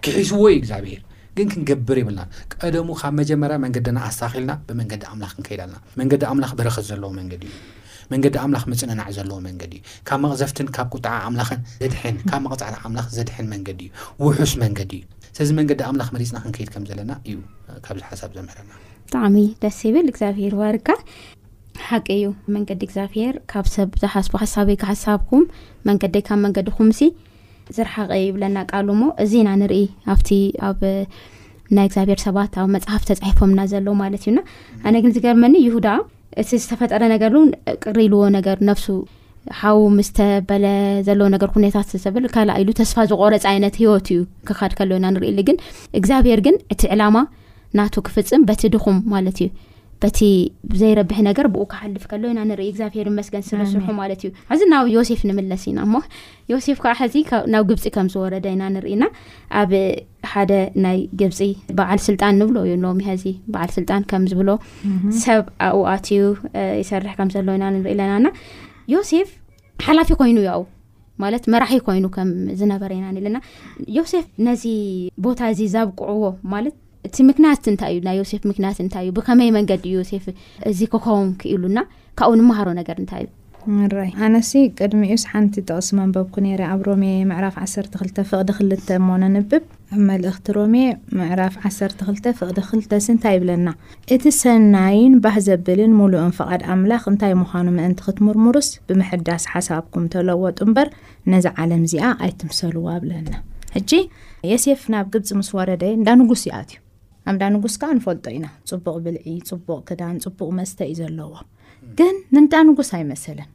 ክሒዝዎይ 0.06 0.54
እግዚኣብሄር 0.62 1.02
ግን 1.38 1.48
ክንገብር 1.54 1.98
ይብልና 2.02 2.22
ቀደሙ 2.64 2.88
ካብ 3.02 3.14
መጀመርያ 3.22 3.56
መንገድና 3.66 3.98
ኣስታኺልና 4.10 4.54
ብመንገዲ 4.68 5.02
ኣምላኽ 5.12 5.32
ክንከይድ 5.38 5.60
ኣለና 5.66 5.78
መንገዲ 6.00 6.24
ኣምላኽ 6.32 6.52
ብረክዝ 6.60 6.86
ዘለዎ 6.92 7.10
መንገዲ 7.20 7.44
እዩ 7.52 7.58
መንገዲ 8.14 8.36
ኣምላኽ 8.44 8.64
ምፅነናዕ 8.72 9.08
ዘለዎ 9.18 9.38
መንገዲ 9.48 9.74
እዩ 9.82 9.94
ካብ 10.10 10.20
መቕዘፍትን 10.26 10.68
ካብ 10.78 10.88
ቁጣዓ 10.96 11.14
ኣምላክን 11.28 11.62
ዘድን 11.82 12.18
ካብ 12.30 12.42
መቕፃዕት 12.46 12.76
ኣምላኽ 12.90 13.08
ዘድሕን 13.18 13.48
መንገዲ 13.54 13.82
እዩ 13.90 14.26
ውሑስ 14.26 14.54
መንገዲ 14.64 14.94
እዩ 15.04 15.32
ስለዚ 15.38 15.52
መንገዲ 15.60 15.80
ኣምላኽ 15.90 16.10
መሪፅና 16.16 16.38
ክንከይድ 16.44 16.70
ከም 16.76 16.86
ዘለና 16.90 17.12
እዩ 17.30 17.38
ካብዚ 17.88 18.02
ሓሳብ 18.12 18.32
ዘምህርና 18.38 18.72
ጣዕሚ 19.16 19.36
ደስ 19.64 19.80
ይብል 19.88 20.08
እግዚኣብሄር 20.14 20.56
ዋርካ 20.62 20.90
ሓቂ 21.90 22.08
እዩ 22.20 22.26
መንገዲ 22.56 22.82
እግዚኣብሄር 22.90 23.36
ካብ 23.52 23.66
ሰብ 23.76 23.90
ዝሓስቡ 24.04 24.34
ሓሳብ 24.44 24.68
ወይክሓሳብኩም 24.72 25.44
መንገዲ 25.90 26.16
ካብ 26.28 26.40
መንገዲኹምሲ 26.48 27.00
ዝረሓቀ 27.76 28.12
ይብለና 28.26 28.58
ቃሉ 28.72 28.88
ሞ 29.02 29.06
እዚና 29.24 29.50
ንርኢ 29.62 29.84
ኣብቲ 30.14 30.30
ኣብ 30.70 30.82
ናይ 31.78 31.86
እግዚኣብሄር 31.88 32.20
ሰባት 32.28 32.54
ኣብ 32.62 32.68
መፅሓፍ 32.76 33.04
ተፃሒፎምና 33.10 33.60
ዘሎ 33.74 33.88
ማለት 34.02 34.22
እዩና 34.26 34.40
ኣነ 34.88 34.96
ግን 35.04 35.14
ዚገርመኒ 35.16 35.56
ይሁዳ 35.68 35.88
እቲ 36.42 36.50
ዝተፈጠረ 36.64 37.02
ነገር 37.14 37.32
ቅሪልዎ 37.84 38.22
ነገር 38.38 38.58
ነፍሱ 38.70 38.88
ሓዊ 39.60 39.78
ምስተበለ 39.98 40.66
ዘለዎ 41.08 41.28
ነገር 41.36 41.50
ሁኔታት 41.58 41.90
ብ 42.14 42.24
ካልኣ 42.36 42.56
ኢሉ 42.62 42.70
ተስፋ 42.80 42.96
ዝቆረፂ 43.12 43.42
ዓይነት 43.52 43.76
ሂወት 43.82 44.08
እዩ 44.16 44.22
ክካድ 44.48 44.74
ከሎና 44.80 45.06
ንርኢሉ 45.16 45.38
ግን 45.50 45.58
እግዚኣብሄር 46.00 46.42
ግን 46.48 46.56
እቲ 46.76 46.82
ዕላማ 46.96 47.18
ናቱ 47.80 47.94
ክፍፅም 48.08 48.42
በቲድኹም 48.50 48.98
ማለት 49.14 49.38
እዩ 49.46 49.50
በቲ 50.04 50.20
ዘይረብሒ 50.80 51.16
ነገር 51.28 51.46
ብኡ 51.54 51.62
ክሓልፍ 51.72 52.04
ከሎ 52.12 52.24
ኢና 52.34 52.40
ንርኢ 52.50 52.68
እግዚብሄር 52.72 53.08
መስገን 53.20 53.44
ስርስርሑ 53.48 53.88
ማለት 54.00 54.20
እዩ 54.24 54.30
ሕዚ 54.52 54.62
ናብ 54.74 54.86
ዮሴፍ 54.96 55.22
ንምለስ 55.30 55.64
ኢና 55.72 55.80
ሞ 55.94 56.02
ዮሴፍ 56.54 56.78
ከዓ 56.84 56.94
ሕዚ 57.02 57.16
ናብ 57.54 57.64
ግብፂ 57.72 57.84
ከም 57.96 58.08
ዝወረደኢና 58.14 58.64
ንርኢና 58.76 59.04
ኣብ 59.62 59.72
ሓደ 60.32 60.52
ናይ 60.86 61.00
ግብፂ 61.22 61.40
በዓል 61.80 62.02
ስልጣን 62.08 62.36
ንብሎ 62.42 62.58
እዩ 62.68 62.76
ሎ 62.86 62.94
ዚ 63.24 63.36
በዓል 63.56 63.70
ስልጣን 63.78 64.04
ከም 64.14 64.26
ዝብሎ 64.34 64.50
ሰብ 65.26 65.46
ኣውኣትዩ 65.70 66.24
ይሰርሕ 66.82 67.14
ከምዘሎኢናርኢለናና 67.20 68.28
ዮሴፍ 68.96 69.30
ሓላፊ 69.86 70.10
ኮይኑ 70.22 70.38
ኣው 70.58 70.64
ማለት 71.24 71.44
መራሒ 71.52 71.74
ኮይኑ 71.86 72.06
ከም 72.16 72.30
ዝነበረናለናዮሴፍ 72.60 74.26
ነዚ 74.48 74.64
ቦታ 75.26 75.40
እዚ 75.54 75.62
ዘብቅዕዎማት 75.76 76.68
እቲ 77.08 77.18
ምክናያት 77.30 77.66
እንታይ 77.72 77.92
እዩ 77.94 78.00
ናይ 78.08 78.16
ዮሴፍ 78.22 78.42
ምክንያት 78.52 78.78
እንታይ 78.84 79.04
እዩ 79.06 79.10
ብከመይ 79.18 79.50
መንገዲ 79.58 79.84
ዮሴፍ 79.98 80.24
እዚ 80.70 80.80
ክኸውን 80.94 81.28
ኢሉና 81.56 81.80
ካብኡ 82.20 82.32
ንምሃሮ 82.40 82.68
ነገር 82.80 82.96
እንታይ 83.02 83.26
እዩራይ 83.86 84.10
ኣነሲ 84.26 84.52
ቅድሚኡስ 84.80 85.24
ሓንቲ 85.32 85.54
ተቕስመንበብኩ 85.70 86.36
ነረ 86.46 86.62
ኣብ 86.74 86.82
ሮሜየ 86.88 87.26
ምዕራፍ 87.30 87.56
ዓሰርተክልተ 87.64 88.18
ፍቅዲ 88.30 88.50
ክልተ 88.58 88.88
ሞነንብብ 89.08 89.64
ኣብ 89.96 90.00
መልእኽቲ 90.10 90.48
ሮሜ 90.58 90.76
ምዕራፍ 91.20 91.56
ዓሰርተ 91.70 92.00
ክልተ 92.10 92.26
ፍቅዲ 92.40 92.58
ክልተስ 92.70 93.08
እንታይ 93.14 93.36
ይብለና 93.38 93.68
እቲ 94.16 94.24
ሰናይን 94.42 95.14
ባህ 95.26 95.38
ዘብልን 95.48 95.94
ሙሉእን 96.00 96.34
ፍቓድ 96.40 96.64
ኣምላኽ 96.76 97.04
እንታይ 97.14 97.34
ምዃኑ 97.42 97.68
ምእንቲ 97.80 98.00
ክትምርሙርስ 98.08 98.70
ብምሕዳስ 98.90 99.46
ሓሳብኩም 99.54 100.06
ተለወጡ 100.16 100.58
እምበር 100.70 100.90
ነዚ 101.36 101.48
ዓለም 101.64 101.84
እዚኣ 101.90 102.08
ኣይትምሰልዎ 102.28 102.88
ብለና 103.04 103.30
ጂ 103.92 104.04
ዮሴፍ 104.56 104.82
ናብ 104.96 105.06
ግብፂ 105.14 105.30
ምስ 105.42 105.50
ወረደ 105.60 105.84
እንዳ 106.00 106.08
ንጉስ 106.20 106.44
ኣትእዩ 106.60 106.84
ኣምዳ 107.30 107.44
ንጉስ 107.56 107.74
ከዓ 107.82 107.90
ንፈልጦ 107.98 108.26
ኢና 108.36 108.46
ፅቡቕ 108.70 108.96
ብልዒ 109.06 109.20
ፅቡቅ 109.50 109.80
ክዳን 109.90 110.16
ፅቡቕ 110.26 110.50
መስተ 110.60 110.80
እዩ 110.90 110.94
ዘለዎ 111.00 111.32
ግን 112.00 112.16
ንንዳ 112.36 112.54
ንጉስ 112.70 112.90
ኣይመሰለን 112.98 113.50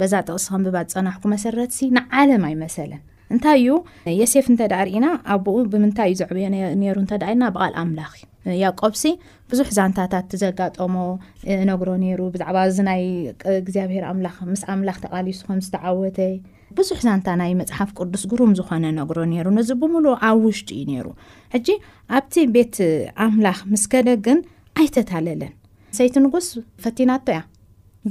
በዛ 0.00 0.12
ጥቕስ 0.28 0.44
ከን 0.52 0.62
ብባ 0.66 0.76
ዝፀናሕኩ 0.92 1.22
መሰረትሲ 1.34 1.80
ንዓለም 1.96 2.44
ኣይመሰለን 2.48 3.02
እንታይ 3.34 3.58
እዩ 3.60 3.74
የሴፍ 4.20 4.46
እንተ 4.52 4.62
ዳ 4.72 4.76
ርእና 4.88 5.06
ኣብኡ 5.34 5.54
ብምንታይ 5.72 6.10
እዩ 6.10 6.16
ዝዕብዮ 6.22 6.46
ነሩ 6.80 6.96
እንተደኢድና 7.04 7.44
ብቃል 7.54 7.74
ኣምላኽ 7.82 8.12
እዩ 8.50 8.56
ያቆብሲ 8.64 9.02
ብዙሕ 9.52 9.68
ዛንታታት 9.78 10.32
ዘጋጠሞ 10.42 10.94
ነግሮ 11.70 11.88
ነይሩ 12.04 12.20
ብዛዕባ 12.34 12.56
እዚ 12.70 12.78
ናይ 12.90 13.02
እግዚኣብሄር 13.62 14.04
ኣምላኽ 14.12 14.36
ምስ 14.50 14.64
ኣምላኽ 14.74 14.98
ተቓሊሱ 15.04 15.40
ከም 15.48 15.60
ዝተዓወተ 15.68 16.18
ብዙሕ 16.78 16.98
ዛንታ 17.06 17.28
ናይ 17.40 17.52
መፅሓፍ 17.60 17.90
ቅዱስ 18.00 18.22
ጉሩም 18.30 18.52
ዝኾነ 18.58 18.84
ነግሮ 18.98 19.18
ነይሩ 19.32 19.46
ነዚ 19.58 19.70
ብምሉእ 19.80 20.16
ኣብ 20.28 20.38
ውሽጢ 20.46 20.68
እዩ 20.76 20.82
ነይሩ 20.90 21.06
ሕጂ 21.54 21.68
ኣብቲ 22.18 22.34
ቤት 22.54 22.76
ኣምላኽ 23.24 23.58
ምስ 23.72 23.84
ከደ 23.92 24.08
ግን 24.26 24.38
ኣይተታለለን 24.80 25.52
ሰይቲ 25.98 26.14
ንጉስ 26.26 26.46
ፈቲናቶ 26.84 27.26
እያ 27.34 27.40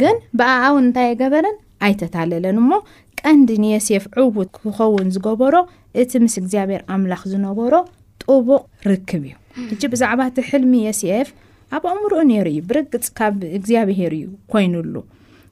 ግን 0.02 0.18
ብኣኣውን 0.40 0.84
እንታይ 0.88 1.12
ገበርን 1.22 1.58
ኣይተታለለን 1.88 2.58
እሞ 2.64 2.72
ቀንዲ 3.22 3.50
ንየሴፍ 3.64 4.04
ዕውት 4.24 4.52
ክኸውን 4.60 5.08
ዝገበሮ 5.16 5.56
እቲ 6.04 6.12
ምስ 6.26 6.36
እግዚኣብሄር 6.44 6.84
ኣምላኽ 6.96 7.24
ዝነበሮ 7.32 7.74
ጥቡቕ 8.24 8.62
ርክብ 8.92 9.24
እዩ 9.30 9.36
ሕጂ 9.72 9.82
ብዛዕባ 9.94 10.22
እቲ 10.32 10.38
ሕልሚ 10.52 10.74
የሴፍ 10.88 11.30
ኣብ 11.78 11.84
ኣእምሩኡ 11.94 12.20
ነይሩ 12.34 12.48
እዩ 12.54 12.62
ብርግፅ 12.70 13.08
ካብ 13.18 13.36
እግዚኣብሄር 13.60 14.14
እዩ 14.20 14.28
ኮይኑሉ 14.54 14.94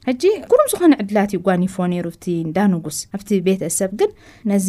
እጂ 0.10 0.24
ጉሩም 0.52 0.68
ዝኾነ 0.72 0.94
ዕድላት 1.02 1.32
እዩ 1.36 1.40
ጓኒፎ 1.48 1.76
ነሩ 1.92 2.06
ቲ 2.24 2.34
እንዳንጉስ 2.46 2.98
ኣብቲ 3.16 3.30
ቤተሰብ 3.48 3.92
ግን 4.00 4.12
ነዚ 4.52 4.68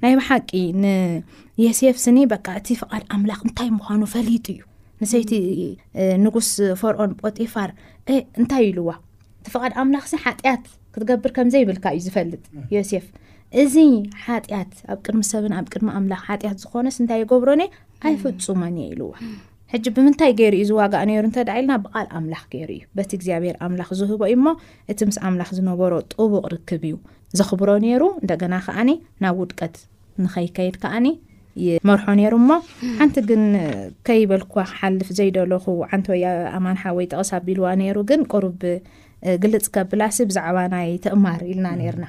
ናይ 0.04 0.12
ብሓቂ 0.20 0.50
ንየሴፍ 0.84 1.96
ስኒ 2.06 2.18
በ 2.34 2.36
እቲ 2.60 2.68
ፍድ 2.82 3.02
ኣምላኽ 3.16 3.40
እንታይ 3.48 3.68
ምዃኑ 3.78 4.02
ፈሊጡ 4.14 4.46
እዩ 4.54 4.60
ንሰይቲ 5.02 5.32
ንጉስ 6.24 6.48
ፈርኦን 6.80 7.12
ፖቲፋር 7.22 7.70
እንታይ 8.40 8.64
ኢሉዋ 8.70 8.90
እተ 9.44 9.48
ፈቓድ 9.54 9.72
ኣምላኽ 9.82 10.04
ሲ 10.12 10.18
ሓጢያት 10.24 10.64
ክትገብር 10.94 11.30
ከምዘይብልካ 11.36 11.84
እዩ 11.96 12.02
ዝፈልጥ 12.06 12.42
ዮሴፍ 12.74 13.06
እዚ 13.62 13.74
ሓጢያት 14.26 14.72
ኣብ 14.92 14.98
ቅድሚሰብን 15.06 15.52
ኣብ 15.58 15.66
ቅድሚ 15.72 15.88
ኣምላኽ 15.98 16.22
ሓጢያት 16.28 16.56
ዝኾነስ 16.62 16.96
እንታይ 17.02 17.20
የገብሮኒ 17.22 17.62
ኣይፍፁመን 18.08 18.76
እየ 18.82 18.86
ኢልዋ 18.94 19.10
ሕጂ 19.72 19.84
ብምንታይ 19.96 20.32
ገይሩ 20.38 20.54
እዩ 20.58 20.64
ዝዋጋእ 20.70 21.04
ነይሩ 21.10 21.22
እንተ 21.28 21.38
ደ 21.48 21.52
ኢልና 21.58 21.72
ብቓል 21.84 22.06
ኣምላኽ 22.16 22.42
ገይሩ 22.54 22.70
እዩ 22.76 22.82
በቲ 22.98 23.10
እግዚኣብሔር 23.18 23.56
ኣምላኽ 23.66 23.88
ዝህቦ 24.00 24.20
እዩ 24.32 24.36
ሞ 24.46 24.50
እቲ 24.92 24.98
ምስ 25.08 25.16
ኣምላኽ 25.28 25.50
ዝነበሮ 25.58 25.92
ጥቡቕ 26.14 26.44
ርክብ 26.54 26.82
እዩ 26.88 26.96
ዘኽብሮ 27.38 27.70
ነይሩ 27.84 28.02
እንደገና 28.22 28.54
ከዓኒ 28.66 28.90
ናብ 29.24 29.38
ውድቀት 29.42 29.76
ንኸይከይድ 30.24 30.76
ከዓኒ 30.82 31.06
ይመርሖ 31.66 32.04
ነይሩ 32.20 32.34
ሞ 32.48 32.52
ሓንቲ 33.00 33.16
ግን 33.30 33.42
ከይበልክ 34.06 34.48
ክሓልፍ 34.54 35.08
ዘይደለኹ 35.18 35.64
ዓንተ 35.90 36.06
ወ 36.12 36.32
ኣማንሓ 36.58 36.82
ወይ 36.98 37.06
ጠቕስ 37.12 37.30
ኣቢልዋ 37.38 37.66
ነይሩ 37.82 37.96
ግን 38.10 38.20
ቆርብ 38.32 38.62
ግልፅ 39.42 39.66
ከብላሲ 39.74 40.16
ብዛዕባ 40.30 40.58
ናይ 40.74 40.88
ተእማር 41.04 41.40
ኢልና 41.50 41.66
ነርና 41.80 42.06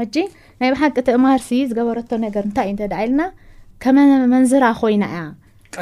ሕጂ 0.00 0.16
ናይ 0.62 0.70
ብሓቂ 0.74 0.92
ተእማር 1.08 1.40
ሲ 1.48 1.60
ዝገበረቶ 1.70 2.10
ነገር 2.26 2.44
እንታይ 2.48 2.68
እዩ 2.70 2.74
ንተደ 2.76 2.94
ኢልና 3.04 3.22
ከመ 3.84 3.96
መንዝራ 4.34 4.64
ኮይና 4.80 5.04
እያ 5.12 5.20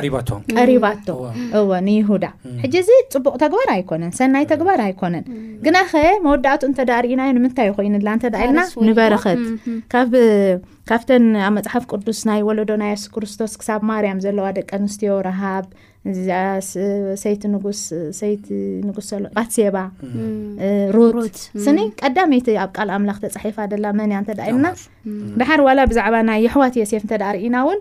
ሪባቶቀሪባቶ 0.05 1.07
እዎ 1.59 1.69
ንይሁዳ 1.87 2.25
ሕጂ 2.63 2.75
እዚ 2.83 2.89
ፅቡቅ 3.15 3.33
ተግባር 3.45 3.69
ኣይኮነን 3.75 4.13
ሰናይ 4.19 4.45
ተግባር 4.53 4.81
ኣይኮነን 4.87 5.25
ግና 5.67 5.77
ኸ 5.93 6.03
መወዳእቱኡ 6.25 6.69
እንተዳርእናዮ 6.73 7.31
ንምንታይ 7.37 7.69
ይኮይኑላ 7.71 8.09
ንተደኢልና 8.19 8.63
ንበረኸት 8.89 9.41
ካካብተን 9.95 11.27
ኣብ 11.47 11.53
መፅሓፍ 11.59 11.85
ቅዱስ 11.93 12.21
ናይ 12.31 12.41
ወለዶ 12.49 12.71
ናይ 12.85 12.93
ሱስ 13.03 13.09
ክርስቶስ 13.17 13.53
ክሳብ 13.63 13.81
ማርያም 13.91 14.23
ዘለዋ 14.27 14.47
ደቂ 14.61 14.71
ኣንስትዮ 14.81 15.15
ረሃብ 15.29 15.67
ይቲ 17.33 17.43
ንጉስ 17.57 17.81
ይቲ 18.31 18.47
ንጉስ 18.89 19.09
ሎባትሴባ 19.25 19.77
ሩት 20.97 21.39
ስኒ 21.65 21.79
ቀዳመይቲ 22.03 22.49
ኣብ 22.63 22.71
ቃል 22.79 22.91
ኣምላኽ 22.97 23.19
ተፃሒፋ 23.25 23.57
ደላ 23.73 23.87
መንያ 24.01 24.19
እንተደኢልና 24.23 24.69
በሓር 25.41 25.63
ዋላ 25.69 25.79
ብዛዕባ 25.93 26.17
ናይ 26.31 26.41
የሕዋትዮ 26.47 26.85
ሴፍ 26.93 27.03
እንተዳርእና 27.07 27.57
እውን 27.65 27.81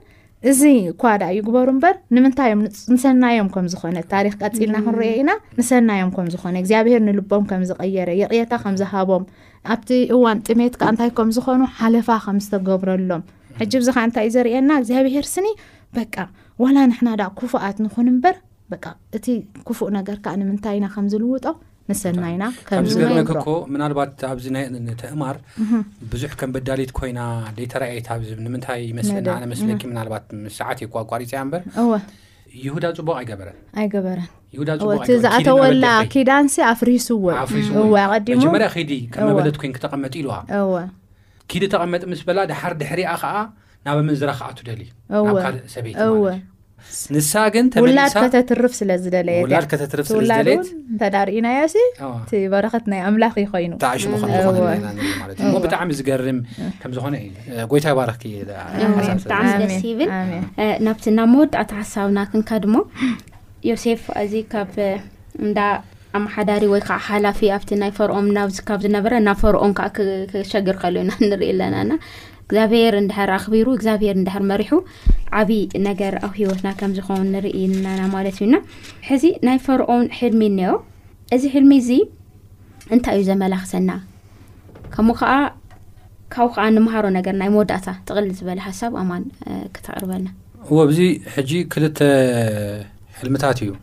እዚ 0.50 0.62
ኳ 1.02 1.12
ዳ 1.22 1.26
ይግበሩ 1.36 1.68
እምበር 1.74 1.96
ንምንታይእዮም 2.16 2.60
ንሰናዮም 2.94 3.48
ከም 3.54 3.68
ዝኾነ 3.74 3.96
ታሪክ 4.12 4.34
ቀፂልና 4.42 4.76
ክንርአ 4.86 5.08
ኢና 5.22 5.32
ንሰናዮም 5.60 6.10
ከም 6.16 6.28
ዝኾነ 6.34 6.54
እግዚኣብሄር 6.64 7.02
ንልቦም 7.06 7.46
ከም 7.50 7.62
ዝቀየረ 7.70 8.10
የቕታ 8.22 8.52
ከምዝሃቦም 8.64 9.24
ኣብቲ 9.76 9.90
እዋን 10.16 10.42
ጥሜት 10.48 10.76
ካዓ 10.82 10.90
እንታይ 10.94 11.12
ከም 11.20 11.30
ዝኾኑ 11.38 11.62
ሓለፋ 11.80 12.10
ከም 12.26 12.38
ዝተገብረሎም 12.46 13.24
ሕጂ 13.62 13.74
እዚ 13.82 13.90
ካዓ 13.96 14.04
እንታይ 14.10 14.26
እዩ 14.30 14.36
ዘርኤና 14.38 14.70
እግዚኣብሄር 14.82 15.26
ስኒ 15.34 15.48
በቃ 16.00 16.16
ዋላ 16.64 16.78
ንሕና 16.92 17.10
ደ 17.22 17.26
ክፉኣት 17.40 17.80
ንኹን 17.86 18.10
እምበር 18.14 18.38
በ 18.72 18.76
እቲ 19.20 19.26
ክፉእ 19.70 19.90
ነገር 19.98 20.20
ከዓ 20.26 20.36
ንምንታይ 20.44 20.78
ኢና 20.80 20.86
ከም 20.96 21.08
ዝልውጦ 21.14 21.46
ንሰናይና 21.92 22.46
ብመክኮ 23.12 23.46
ምናልባት 23.74 24.14
ኣብዚ 24.30 24.46
ናተእማር 24.56 25.38
ብዙሕ 26.12 26.32
ከም 26.40 26.52
በዳሊት 26.56 26.92
ኮይና 26.98 27.20
ዘይተራእየ 27.58 28.02
ንምንታይ 28.46 28.82
ይመስና 28.92 29.28
ነመስለኪ 29.44 29.82
ናልባት 30.00 30.26
ስሰዓት 30.56 30.80
እ 30.86 30.90
ኣቋሪፅእያ 31.04 31.44
በር 31.54 31.62
ይሁዳ 32.66 32.86
ፅቡቅ 32.98 33.16
ኣይገበረን 33.22 33.58
ኣይገበረንዳ 33.82 35.18
ዛኣተወላ 35.26 35.86
ኪዳንሲ 36.16 36.56
ኣፍሪሱዎዩ 36.74 37.56
ዲመሞጀመ 38.28 38.56
ከዲ 38.76 38.92
ከበለት 39.16 39.58
ኮን 39.64 39.74
ክተቐመጥ 39.80 40.14
ኢለዋ 40.24 40.38
ክዲ 41.52 41.64
ተቐመጥ 41.76 42.02
ምስ 42.12 42.22
በላ 42.28 42.40
ድሓር 42.52 42.74
ድሕሪያ 42.84 43.10
ከዓ 43.24 43.36
ናብ 43.88 43.98
ምዝራክኣቱ 44.10 44.58
ደል 44.70 44.82
ናብ 45.18 45.28
ካልእ 45.44 45.66
ሰበይት 45.74 45.98
ንሳ 47.16 47.32
ግ 47.54 47.62
ውላድከተትርፍ 47.84 48.74
ስለዝደለየተላ 48.80 50.42
ተዳሪእናያ 51.02 51.62
ቲ 52.30 52.42
በረክት 52.54 52.86
ናይ 52.92 53.02
ኣምላኽ 53.10 53.34
ኮይኑሽብጣሚይጣዕሚ 53.54 53.82
ደሲ 59.64 59.82
ይብል 59.92 60.12
ናብቲ 60.88 61.06
ናብ 61.18 61.30
መወዳእቲ 61.34 61.72
ሓሳብና 61.82 62.20
ክንካ 62.32 62.50
ድሞ 62.66 62.76
ዮሴፍ 63.72 64.04
ኣዚ 64.24 64.34
ካብ 64.54 64.74
እዳ 65.48 65.60
ኣመሓዳሪ 66.20 66.64
ወይ 66.74 66.82
ከዓ 66.88 67.00
ሓላፊ 67.10 67.40
ኣብቲ 67.58 67.70
ናይ 67.82 67.92
ፈርኦም 68.00 68.28
ናብ 68.38 68.50
ዝካብ 68.58 68.80
ዝነበረ 68.88 69.14
ናብ 69.28 69.38
ፈርኦም 69.44 69.74
ከዓ 69.80 69.88
ክሸግር 70.34 70.78
ከል 70.84 70.96
ዩና 71.02 71.12
ንርኢ 71.30 71.50
ኣለናና 71.56 71.90
እግዚኣብሄር 72.48 72.94
እንዳሕር 73.02 73.30
ኣኽቢሩ 73.38 73.66
እግዚኣብሄር 73.78 74.16
እንዳሕር 74.20 74.44
መሪሑ 74.52 74.70
ዓብዪ 75.40 75.58
ነገር 75.88 76.14
ኣብ 76.26 76.34
ሂወትና 76.42 76.68
ከም 76.80 76.92
ዝኾውን 76.98 77.28
ንርእናና 77.34 78.02
ማለት 78.14 78.38
እዩና 78.40 78.56
ሕዚ 79.08 79.24
ናይ 79.48 79.58
ፈርኦን 79.66 80.06
ሕልሚ 80.20 80.42
እኒዮ 80.52 80.70
እዚ 81.38 81.44
ሕልሚ 81.56 81.72
እዚ 81.82 81.90
እንታይ 82.96 83.16
እዩ 83.22 83.26
ዘመላኽሰና 83.32 83.90
ከምኡ 84.94 85.18
ከዓ 85.22 85.34
ካብኡ 86.36 86.48
ከዓ 86.58 86.66
ንምሃሮ 86.78 87.06
ነገር 87.18 87.36
ናይ 87.42 87.50
መወዳእታ 87.56 87.88
ጥቕል 88.08 88.26
ዝበለ 88.40 88.62
ሓሳብ 88.68 88.96
ኣማን 89.02 89.26
ክተቕርበልና 89.76 90.30
ወኣእዚ 90.78 91.02
ሕጂ 91.36 91.52
ክልተ 91.74 92.00
ሕልሚታት 93.20 93.60
እዩ 93.66 93.74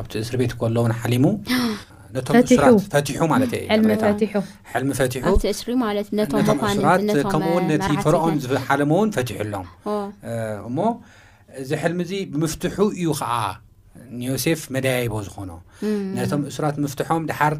ኣብቲ 0.00 0.14
እስር 0.24 0.36
ቤት 0.42 0.54
ከሎዉን 0.60 0.94
ሓሊሙ 1.02 1.26
ቶም 2.28 2.78
ፈቲሑ 2.94 3.20
ማለ 3.32 3.42
ሕልሚ 4.72 4.88
ፈቲሑቶም 5.00 5.34
እሱራት 6.74 7.04
ከምኡውን 7.32 7.64
ነቲ 7.72 7.88
ፍሮኦን 8.04 8.36
ሓለሞ 8.68 8.92
እውን 8.98 9.10
ፈቲሑ 9.16 9.38
ኣሎም 9.48 9.66
እሞ 10.68 10.78
እዚ 11.62 11.70
ሕልሚ 11.82 11.98
እዚ 12.06 12.12
ብምፍትሑ 12.34 12.76
እዩ 12.98 13.08
ከዓ 13.20 13.32
ንዮሴፍ 14.22 14.60
መዳያይቦ 14.74 15.14
ዝኮኑ 15.28 15.50
ነቶም 16.16 16.42
እስራት 16.50 16.76
ምፍትሖም 16.84 17.22
ድሓር 17.30 17.54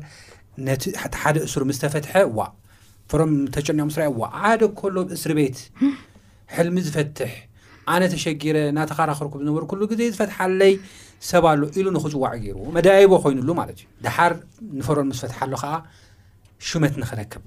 ቲቲ 0.67 0.85
ሓደ 1.23 1.37
እስሩ 1.47 1.63
ምስ 1.71 1.79
ተፈትሐ 1.85 2.15
ዋ 2.39 2.43
ፍሮም 3.13 3.33
ተጨኒኦም 3.57 3.91
ስራእ 3.97 4.11
ዋ 4.21 4.29
ሓደ 4.43 4.63
ኮሎ 4.81 4.97
እስሪ 5.17 5.33
ቤት 5.39 5.59
ሕልሚ 6.57 6.77
ዝፈትሕ 6.89 7.33
ኣነ 7.93 8.03
ተሸጊረ 8.15 8.59
ናተኸራክርኩ 8.79 9.33
ዝነበሩ 9.41 9.63
ኩሉ 9.71 9.83
ግዜ 9.93 10.03
ዝፈትሓለይ 10.15 10.75
ሰብሎ 11.31 11.63
ኢሉ 11.81 11.87
ንኽፅዋዕ 11.97 12.31
ገይርዎ 12.45 12.63
መዳያይቦ 12.77 13.13
ኮይኑሉ 13.25 13.51
ማለት 13.59 13.77
እዩ 13.83 13.87
ድሓር 14.05 14.33
ንፈሮን 14.79 15.07
ምስ 15.11 15.19
ፈትሓሎ 15.25 15.53
ከዓ 15.63 15.75
ሽመት 16.69 16.95
ንክረክብ 17.03 17.45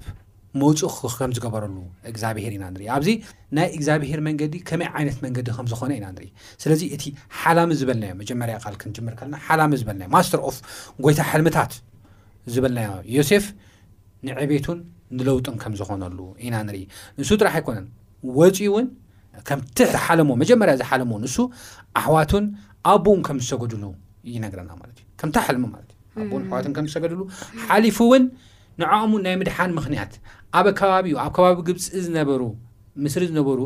መውፅእ 0.60 0.94
ከም 1.20 1.30
ዝገበረሉ 1.36 1.76
እግዚኣብሄር 2.10 2.52
ኢና 2.56 2.64
ንርኢ 2.74 2.86
ኣብዚ 2.96 3.08
ናይ 3.56 3.66
እግዚኣብሄር 3.76 4.20
መንገዲ 4.28 4.54
ከመይ 4.68 4.88
ዓይነት 4.98 5.18
መንገዲ 5.24 5.46
ከም 5.56 5.66
ዝኾነ 5.72 5.90
ኢና 5.98 6.06
ንርኢ 6.14 6.28
ስለዚ 6.62 6.82
እቲ 6.96 7.04
ሓላሚ 7.40 7.70
ዝበልናዮ 7.80 8.12
መጀመርያ 8.20 8.56
ል 8.74 8.76
ክንጅምር 8.82 9.14
ከለና 9.20 9.36
ሓላሚ 9.48 9.72
ዝበልና 9.80 10.04
ማስተር 10.14 10.40
ኦፍ 10.50 10.56
ጎይታ 11.06 11.20
ሕርምታት 11.32 11.74
ዝበልና 12.54 12.80
ዮሴፍ 13.16 13.46
ንዕቤቱን 14.28 14.78
ንለውጥን 15.18 15.56
ከም 15.64 15.74
ዝኾነሉ 15.80 16.18
ኢና 16.46 16.54
ንርኢ 16.68 16.80
ንሱ 17.20 17.28
ጥራሕ 17.40 17.54
ኣይኮነን 17.60 17.88
ወፂኡ 18.38 18.58
እውን 18.70 18.86
ከምቲ 19.50 19.78
ዝሓለሞዎ 19.96 20.34
መጀመርያ 20.44 20.74
ዝሓለሙዎ 20.80 21.18
ንሱ 21.26 21.36
ኣሕዋቱን 22.00 22.44
ኣቦእውን 22.90 23.20
ከም 23.26 23.38
ዝሰገድሉ 23.44 23.84
እዩነገረና 24.28 24.72
ማለት 24.80 24.96
እዩ 25.02 25.06
ከምታይ 25.20 25.44
ሓልሚ 25.46 25.64
ማለት 25.74 25.90
እዩ 26.16 26.22
ኣቦን 26.26 26.42
ኣሕዋትን 26.48 26.72
ከም 26.76 26.86
ዝሰገድሉ 26.90 27.20
ሓሊፉ 27.66 27.98
እውን 28.08 28.24
ንዕኦሙ 28.80 29.12
ናይ 29.26 29.34
ምድሓን 29.40 29.70
ምኽንያት 29.78 30.12
ኣብ 30.60 30.66
ከባቢ 30.80 31.08
ኣብ 31.24 31.30
ከባቢ 31.36 31.54
ግብፂ 31.68 31.82
ዝነበሩ 32.06 32.42
ምስሪ 33.04 33.22
ዝነበሩ 33.30 33.60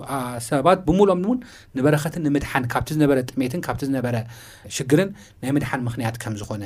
ሰባት 0.49 0.79
ብምልኦም 0.87 1.21
ድውን 1.25 1.39
ንበረኸትን 1.79 2.23
ንምድሓን 2.27 2.65
ካብቲ 2.73 2.89
ዝነበረ 2.97 3.19
ጥሜትን 3.33 3.61
ካብቲ 3.67 3.83
ዝነበረ 3.89 4.15
ሽግርን 4.77 5.11
ናይ 5.43 5.53
ምድሓን 5.57 5.83
ምኽንያት 5.89 6.17
ከም 6.23 6.37
ዝኾነ 6.41 6.65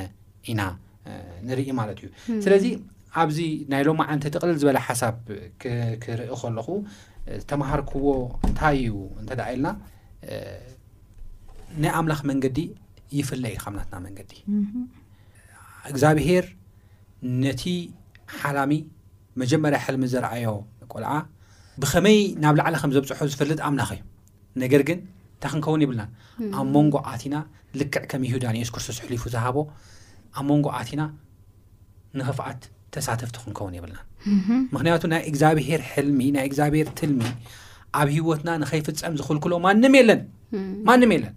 ኢና 0.53 0.61
ንርኢ 1.49 1.67
ማለት 1.81 1.99
እዩ 2.03 2.09
ስለዚ 2.45 2.67
ኣብዚ 3.23 3.39
ናይ 3.73 3.83
ሎማ 3.89 4.01
ዓንቲ 4.13 4.25
ጥቕልል 4.35 4.57
ዝበለ 4.63 4.79
ሓሳብ 4.87 5.17
ክርኢ 6.03 6.27
ከለኹ 6.39 6.69
ዝተማሃርክዎ 7.41 8.09
እንታይ 8.49 8.79
እዩ 8.87 8.95
እንተደኣ 9.23 9.49
ኢልና 9.57 9.69
ናይ 11.83 11.91
ኣምላኽ 11.99 12.21
መንገዲ 12.31 12.59
ይፍለይ 13.19 13.53
ዩ 13.57 13.59
ከምላትና 13.63 13.97
መንገዲ 14.07 14.33
እግዚኣብሄር 15.91 16.45
ነቲ 17.43 17.63
ሓላሚ 18.41 18.73
መጀመርያ 19.41 19.79
ሕልሚ 19.87 20.03
ዘረኣዮ 20.13 20.53
ቆልዓ 20.93 21.13
ብኸመይ 21.83 22.19
ናብ 22.43 22.55
ላዕላ 22.61 22.77
ከም 22.83 22.93
ዘብፅሑ 22.97 23.27
ዝፍልጥ 23.33 23.59
ኣምላኽ 23.69 23.91
እዩ 23.97 24.03
ነገር 24.63 24.83
ግን 24.89 24.99
እንታይ 25.35 25.51
ክንከውን 25.53 25.81
ይብልና 25.85 26.03
ኣብ 26.59 26.67
መንጎ 26.77 26.95
ኣቲና 27.13 27.37
ልክዕ 27.81 28.05
ከም 28.11 28.23
ይሁዳንኤስክርስስ 28.29 28.99
ሕሉፉ 29.05 29.23
ዝሃቦ 29.35 29.57
ኣብ 30.39 30.45
መንጎ 30.51 30.67
ኣቲና 30.81 31.03
ንኽፍኣት 32.19 32.63
ተሳተፍቲ 32.95 33.37
ክንከውን 33.45 33.75
የብልና 33.79 34.01
ምኽንያቱ 34.75 35.05
ናይ 35.13 35.23
እግዚኣብሄር 35.31 35.81
ሕልሚ 35.93 36.21
ናይ 36.37 36.45
እግዚኣብሄር 36.51 36.89
ትልሚ 37.01 37.23
ኣብ 38.01 38.09
ሂወትና 38.17 38.51
ንኸይፍፀም 38.63 39.17
ዝኽልኩሎ 39.21 39.55
ማም 39.67 39.95
የለን 40.01 40.21
ማንም 40.89 41.11
የለን 41.17 41.35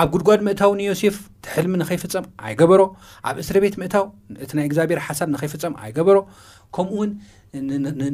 ኣብ 0.00 0.08
ጉድጓድ 0.14 0.40
ምእታው 0.46 0.70
ንዮሴፍ 0.80 1.16
ሕልሚ 1.52 1.74
ንኸይፍፀም 1.80 2.24
ኣይገበሮ 2.46 2.80
ኣብ 3.28 3.36
እስረ 3.42 3.56
ቤት 3.64 3.74
ምእታው 3.82 4.04
እቲ 4.44 4.50
ናይ 4.58 4.64
እግዚኣብሔር 4.68 5.00
ሓሳብ 5.06 5.28
ንኸይፍፀም 5.34 5.74
ኣይገበሮ 5.84 6.18
ከምኡውን 6.76 7.10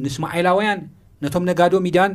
ንስማዓላውያን 0.05 0.81
ነቶም 1.25 1.44
ነጋዶ 1.51 1.73
ሚድያን 1.87 2.12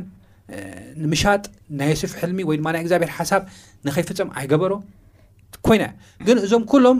ንምሻጥ 1.02 1.42
ናይ 1.80 1.90
ዮሴፍ 1.94 2.12
ሕልሚ 2.22 2.38
ወይ 2.50 2.56
ድማ 2.60 2.68
ናይ 2.76 2.82
እግዚኣብሔር 2.84 3.12
ሓሳብ 3.18 3.42
ንኸይፍፀም 3.88 4.30
ኣይገበሮ 4.40 4.72
ኮይና 5.68 5.84
ግን 6.26 6.36
እዞም 6.46 6.64
ኩሎም 6.72 6.98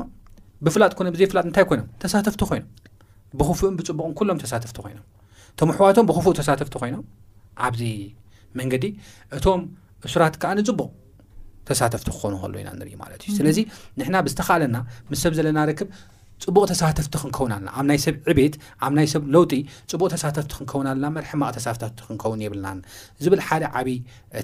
ብፍላጥ 0.66 0.92
ኮነ 1.00 1.08
ብዘይ 1.16 1.28
ፍላጥ 1.32 1.44
እንታይ 1.50 1.66
ኮይኖም 1.72 1.88
ተሳተፍቲ 2.04 2.42
ኮይኖም 2.52 2.68
ብኽፉዑን 3.40 3.74
ብፅቡቅን 3.80 4.14
ኩሎም 4.20 4.38
ተሳትፍቲ 4.44 4.78
ኮይኖም 4.84 5.04
እቶም 5.54 5.70
ሕዋቶም 5.76 6.04
ብኽፉእ 6.10 6.34
ተሳተፍቲ 6.40 6.74
ኮይኖም 6.82 7.04
ኣብዚ 7.68 7.82
መንገዲ 8.60 8.84
እቶም 9.38 9.60
እስራት 10.08 10.34
ከዓ 10.42 10.50
ንፅቡቕ 10.58 10.90
ተሳተፍቲ 11.68 12.08
ክኾን 12.16 12.34
ከሉ 12.42 12.54
ኢና 12.62 12.70
ንርኢ 12.80 12.94
ማለት 13.02 13.20
እዩ 13.26 13.30
ስለዚ 13.38 13.58
ንሕና 13.98 14.16
ብዝተካለና 14.26 14.76
ምስ 15.10 15.20
ሰብ 15.24 15.32
ዘለና 15.38 15.58
ርክብ 15.70 15.88
ፅቡቅ 16.44 16.62
ተሳተፍቲ 16.72 17.14
ክንከውን 17.22 17.52
ኣለና 17.56 17.68
ኣብ 17.78 17.84
ናይ 17.90 17.98
ሰብ 18.04 18.16
ዕቤት 18.32 18.54
ኣብ 18.84 18.92
ናይ 18.98 19.06
ሰብ 19.12 19.22
ለውጢ 19.34 19.52
ፅቡቅ 19.92 20.08
ተሳተፍቲ 20.14 20.50
ክንከውን 20.58 20.86
ኣለና 20.92 21.06
መርሕማቅ 21.16 21.50
ተሳፍቲ 21.58 21.82
ክንከውን 22.06 22.42
የብልና 22.46 22.68
ዝብል 23.24 23.42
ሓደ 23.48 23.64
ዓብይ 23.80 23.98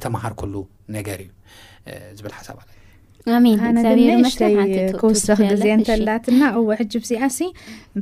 ተምሃር 0.05 0.35
ኩሉ 0.43 0.55
ነገር 0.99 1.21
እዩ 1.27 1.31
ዝብል 2.19 2.35
ሓሳብ 2.39 2.57
ለዩ 2.63 2.75
ኣ 3.35 3.71
ነ 3.77 4.25
ሽተይ 4.33 4.55
ክውስኽ 5.01 5.39
ግዜ 5.53 5.65
ንተላትና 5.79 6.41
እዎ 6.59 6.67
ሕጂ 6.81 6.93
ብዚኣ 7.03 7.23
ሲ 7.37 7.49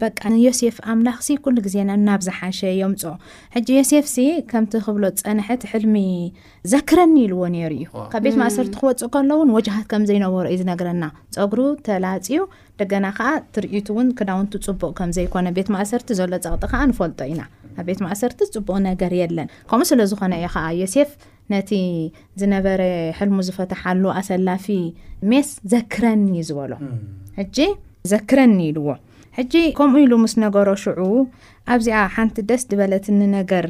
በ 0.01 0.11
ዮሴፍ 0.47 0.77
ኣምላኽሲ 0.93 1.29
ሉ 1.55 1.57
ግዜናናብ 1.67 2.21
ዝሓሸ 2.27 2.61
የምፅ 2.81 3.03
ሕጂ 3.57 3.69
ዮሴፍሲ 3.81 4.17
ከምቲ 4.51 4.75
ክብሎ 4.87 5.05
ፀንሐት 5.23 5.63
ሕልሚ 5.73 5.97
ዘክረኒ 6.75 7.15
ኢልዎ 7.27 7.43
ነሩ 7.55 7.73
እዩ 7.81 7.89
ካብ 8.13 8.23
ቤት 8.27 8.37
ማእሰርቲ 8.43 8.75
ክወፅእ 8.83 9.11
ከሎውን 9.17 9.53
ወጃሃት 9.57 9.87
ከም 9.93 10.05
ዘይነበሮ 10.13 10.45
እዩ 10.55 10.59
ዝነገረና 10.63 11.05
ፀጉሩ 11.37 11.61
ተላፅዩ 11.89 12.41
ደገና 12.83 13.07
ከዓ 13.19 13.31
ትርእቱ 13.57 13.87
ውን 13.99 14.09
ክዳውንቲ 14.21 14.55
ፅቡቅ 14.67 14.93
ከምዘኮነ 15.01 15.47
ቤት 15.59 15.71
ማእሰርቲ 15.77 16.09
ዘሎ 16.21 16.33
ፀቅ 16.65 16.73
ዓ 16.83 16.83
ንፈልጦ 16.93 17.21
ኢና 17.35 17.43
ብ 17.79 17.87
ቤት 17.89 18.01
ማእሰርቲ 18.07 18.41
ፅቡቅ 18.57 18.77
ነር 18.87 19.15
ለከምኡስለዝኾነ 19.39 20.35
ዩ 20.45 20.51
ዮሴ 20.83 20.97
ነቲ 21.53 21.71
ዝነበረ 22.41 22.83
ሕልሙ 23.19 23.39
ዝፈትሓሉ 23.49 24.05
ኣሰላፊ 24.21 24.67
ሜስ 25.31 25.49
ዘክረኒ 25.75 26.23
ዩ 26.39 26.43
ዝበሎ 26.51 26.73
ሕጂ 27.39 27.57
ዘክረኒ 28.13 28.57
ኢልዎ 28.69 28.87
ሕጂ 29.39 29.55
ከምኡ 29.79 29.99
ኢሉ 30.05 30.13
ምስ 30.23 30.35
ነገሮ 30.45 30.69
ሽዑ 30.83 30.99
ኣብዚኣ 31.75 32.01
ሓንቲ 32.17 32.37
ደስ 32.51 32.63
ድበለትኒ 32.71 33.21
ነገር 33.39 33.67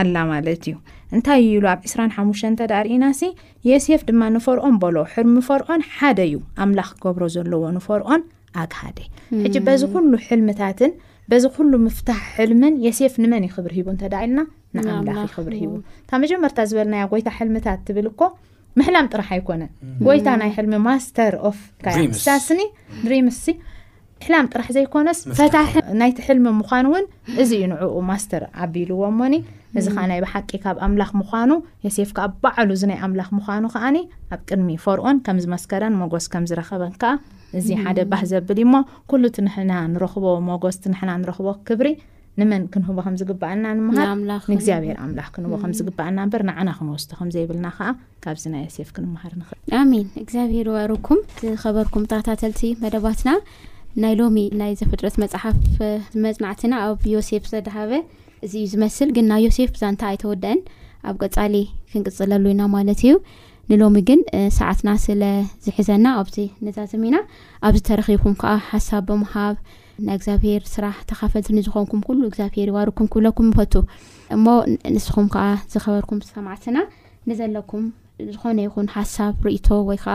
ኣላ 0.00 0.16
ማለት 0.32 0.64
እዩ 0.70 0.76
እንታይ 1.16 1.40
ኢሉ 1.54 1.64
ኣብ 1.72 1.80
2ስራ 1.90 2.00
ሓሙሽተ 2.16 2.54
ተዳርእና 2.60 3.04
ሲ 3.20 3.30
የሴፍ 3.68 4.02
ድማ 4.08 4.22
ንፈርኦን 4.36 4.74
በሎ 4.82 4.96
ሕልሚ 5.14 5.36
ፈርኦን 5.48 5.82
ሓደ 5.96 6.18
እዩ 6.28 6.36
ኣምላኽ 6.64 6.90
ክገብሮ 6.96 7.22
ዘለዎ 7.36 7.62
ንፈርኦን 7.78 8.22
ኣግሃደ 8.64 8.98
ሕጂ 9.44 9.56
በዚ 9.68 9.82
ኩሉ 9.94 10.12
ሕልምታትን 10.28 10.92
በዚ 11.30 11.44
ኩሉ 11.56 11.72
ምፍታሕ 11.86 12.22
ሕልምን 12.36 12.76
የሴፍ 12.86 13.16
ንመን 13.22 13.44
ይክብር 13.48 13.72
ሂቡ 13.78 13.88
እንተደልና 13.94 14.38
ኣምላ 14.76 15.18
ክብሪ 15.34 15.54
ሂቡካብ 15.64 16.20
መጀመርታ 16.22 16.58
ዝበለና 16.70 16.96
ጎይታ 17.12 17.28
ሕልምታት 17.38 17.78
ትብል 17.88 18.08
ኮ 18.20 18.30
ምሕላም 18.78 19.06
ጥራሕ 19.12 19.28
ኣይኮነን 19.36 19.70
ጎይታ 20.06 20.28
ናይ 20.42 20.50
ሕልሚ 20.56 20.74
ማስተር 20.88 21.34
ፍ 21.56 21.58
ሳስኒ 22.24 22.60
ድሪምስ 23.04 23.40
ምሕላም 24.22 24.46
ጥራሕ 24.52 24.68
ዘይኮነስ 24.76 25.18
ፈታ 25.38 25.56
ናይቲ 26.00 26.18
ሕልሚ 26.28 26.46
ምኳኑ 26.60 26.84
እውን 26.92 27.04
እዚ 27.42 27.50
ዩ 27.62 27.66
ንዕኡ 27.72 27.96
ማስተር 28.10 28.42
ኣቢልዎሞኒ 28.64 29.34
እዚ 29.78 29.86
ከዓ 29.96 30.04
ናይ 30.10 30.20
ብሓቂ 30.24 30.50
ካብ 30.64 30.76
ኣምላኽ 30.86 31.10
ምዃኑ 31.20 31.50
የሴፍካ 31.86 32.18
ኣ 32.26 32.30
ባዕሉ 32.44 32.68
እዚ 32.76 32.82
ናይ 32.90 32.98
ኣምላኽ 33.06 33.28
ምዃኑ 33.38 33.64
ከዓኒ 33.74 33.96
ኣብ 34.34 34.40
ቅድሚ 34.48 34.68
ፈርኦን 34.84 35.16
ከም 35.26 35.38
ዝመስከረን 35.44 35.96
መጎስ 36.02 36.26
ከም 36.32 36.44
ዝረኸበን 36.50 36.94
ከኣ 37.02 37.10
እዚ 37.60 37.68
ሓደ 37.84 37.98
ባህ 38.12 38.22
ዘብሊ 38.32 38.58
ሞ 38.72 38.80
ኩሉ 39.10 39.24
ቲ 39.36 39.44
ንሕና 39.46 39.72
ንረኽቦ 39.92 40.24
መጎስ 40.50 40.78
ቲ 40.82 40.86
ንሕና 40.94 41.10
ንረኽቦ 41.22 41.46
ክብሪ 41.68 41.90
ንመን 42.40 42.62
ክንህቦ 42.72 42.96
ከም 43.04 43.14
ዝግባኣልና 43.20 43.68
ንምሃርኣም 43.76 44.20
ንእግዚኣብሄር 44.50 44.96
ኣምላኽ 45.04 45.28
ክንህቦምዝግባኣልና 45.34 46.22
በ 46.32 46.36
ንዓና 46.48 46.68
ክንወስ 46.78 47.04
ከምዘይብልና 47.18 47.66
ከዓ 47.76 47.88
ካብዚ 48.24 48.44
ናይ 48.52 48.62
ዮሴፍ 48.66 48.88
ክንምሃር 48.96 49.32
ንኽእል 49.40 49.74
ኣሚን 49.80 50.04
እግዚኣብሄር 50.22 50.68
ዋርኩም 50.74 51.20
ዝኸበርኩም 51.40 52.04
ተኸታተልቲ 52.10 52.62
መደባትና 52.82 53.30
ናይ 54.04 54.14
ሎሚ 54.20 54.36
ናይ 54.60 54.72
ዘፈጥረት 54.82 55.16
መፅሓፍ 55.22 55.56
መፅናዕትና 56.26 56.72
ኣብ 56.86 57.00
ዮሴፍ 57.14 57.44
ዘድሃበ 57.52 57.92
እዚ 58.46 58.52
እዩ 58.60 58.68
ዝመስል 58.74 59.08
ግን 59.16 59.26
ናይ 59.32 59.40
ዮሴፍ 59.46 59.70
ብዛእንታ 59.76 60.02
ኣይተወደአን 60.12 60.60
ኣብ 61.10 61.16
ቀፃሊ 61.24 61.54
ክንቅፅለሉ 61.92 62.44
ኢና 62.54 62.62
ማለት 62.76 63.00
እዩ 63.06 63.14
ንሎሚ 63.70 63.96
ግን 64.10 64.20
ሰዓትና 64.58 64.88
ስለዝሒዘና 65.06 66.06
ኣብዚ 66.20 66.36
ነዛዘም 66.66 67.02
ኢና 67.08 67.16
ኣብዚ 67.68 67.80
ተረኺብኩም 67.88 68.36
ከዓ 68.42 68.54
ሓሳብ 68.70 69.02
ብምሃብ 69.10 69.56
ናይ 70.06 70.16
እግዚኣብሄር 70.18 70.62
ስራሕ 70.72 70.96
ተኻፈልቲ 71.10 71.48
ንዝኾንኩም 71.58 72.00
ኩሉ 72.08 72.18
እግዚኣብሄር 72.30 72.68
ይዋርኩም 72.70 73.06
ክብለኩም 73.12 73.46
ንፈቱ 73.52 73.72
እሞ 74.36 74.46
ንስኹም 74.94 75.26
ከዓ 75.34 75.44
ዝኸበርኩም 75.72 76.18
ሰማዕትና 76.32 76.76
ንዘለኩም 77.30 77.84
ዝኾነ 78.34 78.58
ይኹን 78.66 78.86
ሓሳብ 78.94 79.32
ርእቶ 79.46 79.66
ወይ 79.88 79.98
ከዓ 80.04 80.14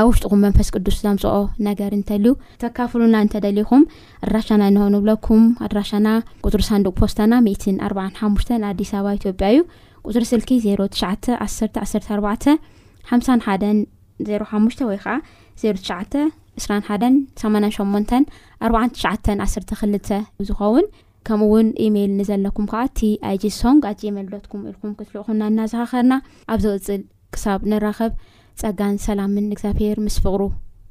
ኣብ 0.00 0.06
ውሽጡኹም 0.10 0.40
መንፈስ 0.46 0.68
ቅዱስ 0.74 0.96
ዘምፅኦ 1.06 1.34
ነገር 1.68 1.90
እንተልዩ 1.98 2.32
ተካፍሉና 2.62 3.16
እንተደሊኹም 3.24 3.82
ኣድራሻና 4.26 4.62
ነሆንብለኩም 4.76 5.44
ኣድራሻና 5.66 6.08
ቁፅሪ 6.46 6.62
ሳንዱቅ 6.70 6.94
ፖስተና 7.02 7.32
ምእትን 7.48 7.76
ኣ 7.88 8.08
ሓሙሽተ 8.22 8.50
ኣዲስ 8.70 8.92
ኣበባ 8.98 9.12
ኢትዮጵያ 9.20 9.48
እዩ 9.56 9.60
ቁፅሪ 10.14 10.24
ስልኪ 10.32 10.50
ዜ 10.64 10.78
ትሽ 10.94 11.04
1 11.10 11.30
1 11.90 12.10
ኣባ 12.18 12.34
ሓ 13.10 13.50
ሓ 13.50 13.60
ዜሓሙሽ 14.28 14.76
ወይ 14.90 14.98
ከዓ 15.04 15.14
ዜ 15.62 15.72
ትሽዓ 15.78 15.96
2ስራ 16.60 16.72
1ን 16.92 17.14
8 17.42 17.80
8ን 17.80 18.24
4 18.68 18.92
ትሽዓ 18.96 19.10
1ስ 19.46 19.64
ክልተ 19.80 20.08
ዝኸውን 20.48 20.86
ከምኡ 21.28 21.46
እውን 21.52 21.68
ኤሜል 21.84 22.10
ኒዘለኩም 22.18 22.66
ከዓ 22.72 22.80
እቲ 22.88 23.00
ኣይጂ 23.28 23.44
ሶንግ 23.60 23.84
ኣጅ 23.90 24.02
መልዶትኩም 24.18 24.60
ኢልኩም 24.70 24.92
ክትልእኹና 24.98 25.40
እናዝኻኸርና 25.52 26.16
ኣብ 26.54 26.60
ዚቕፅል 26.66 27.00
ክሳብ 27.36 27.62
ንራኸብ 27.72 28.12
ፀጋን 28.62 28.96
ሰላምን 29.06 29.48
እግዚኣብሔር 29.54 29.98
ምስ 30.08 30.18
ፍቅሩ 30.26 30.42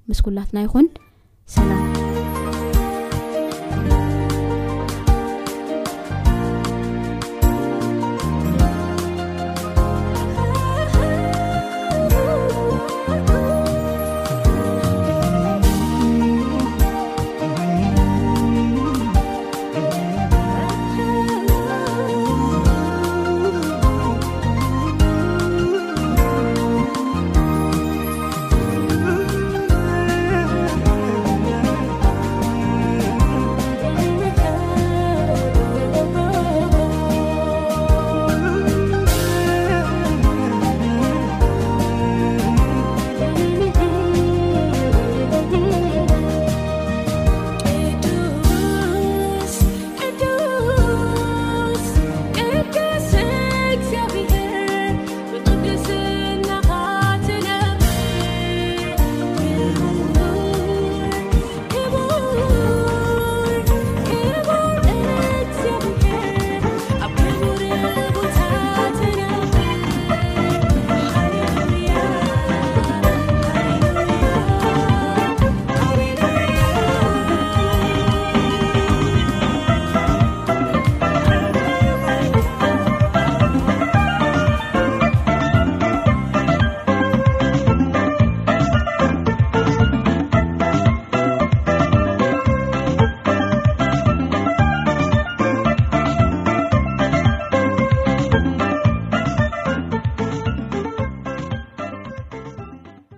ምስ 0.09 0.21
ኩላትና 0.27 0.59
ይኹን 0.67 0.87
ሰ 1.55 2.03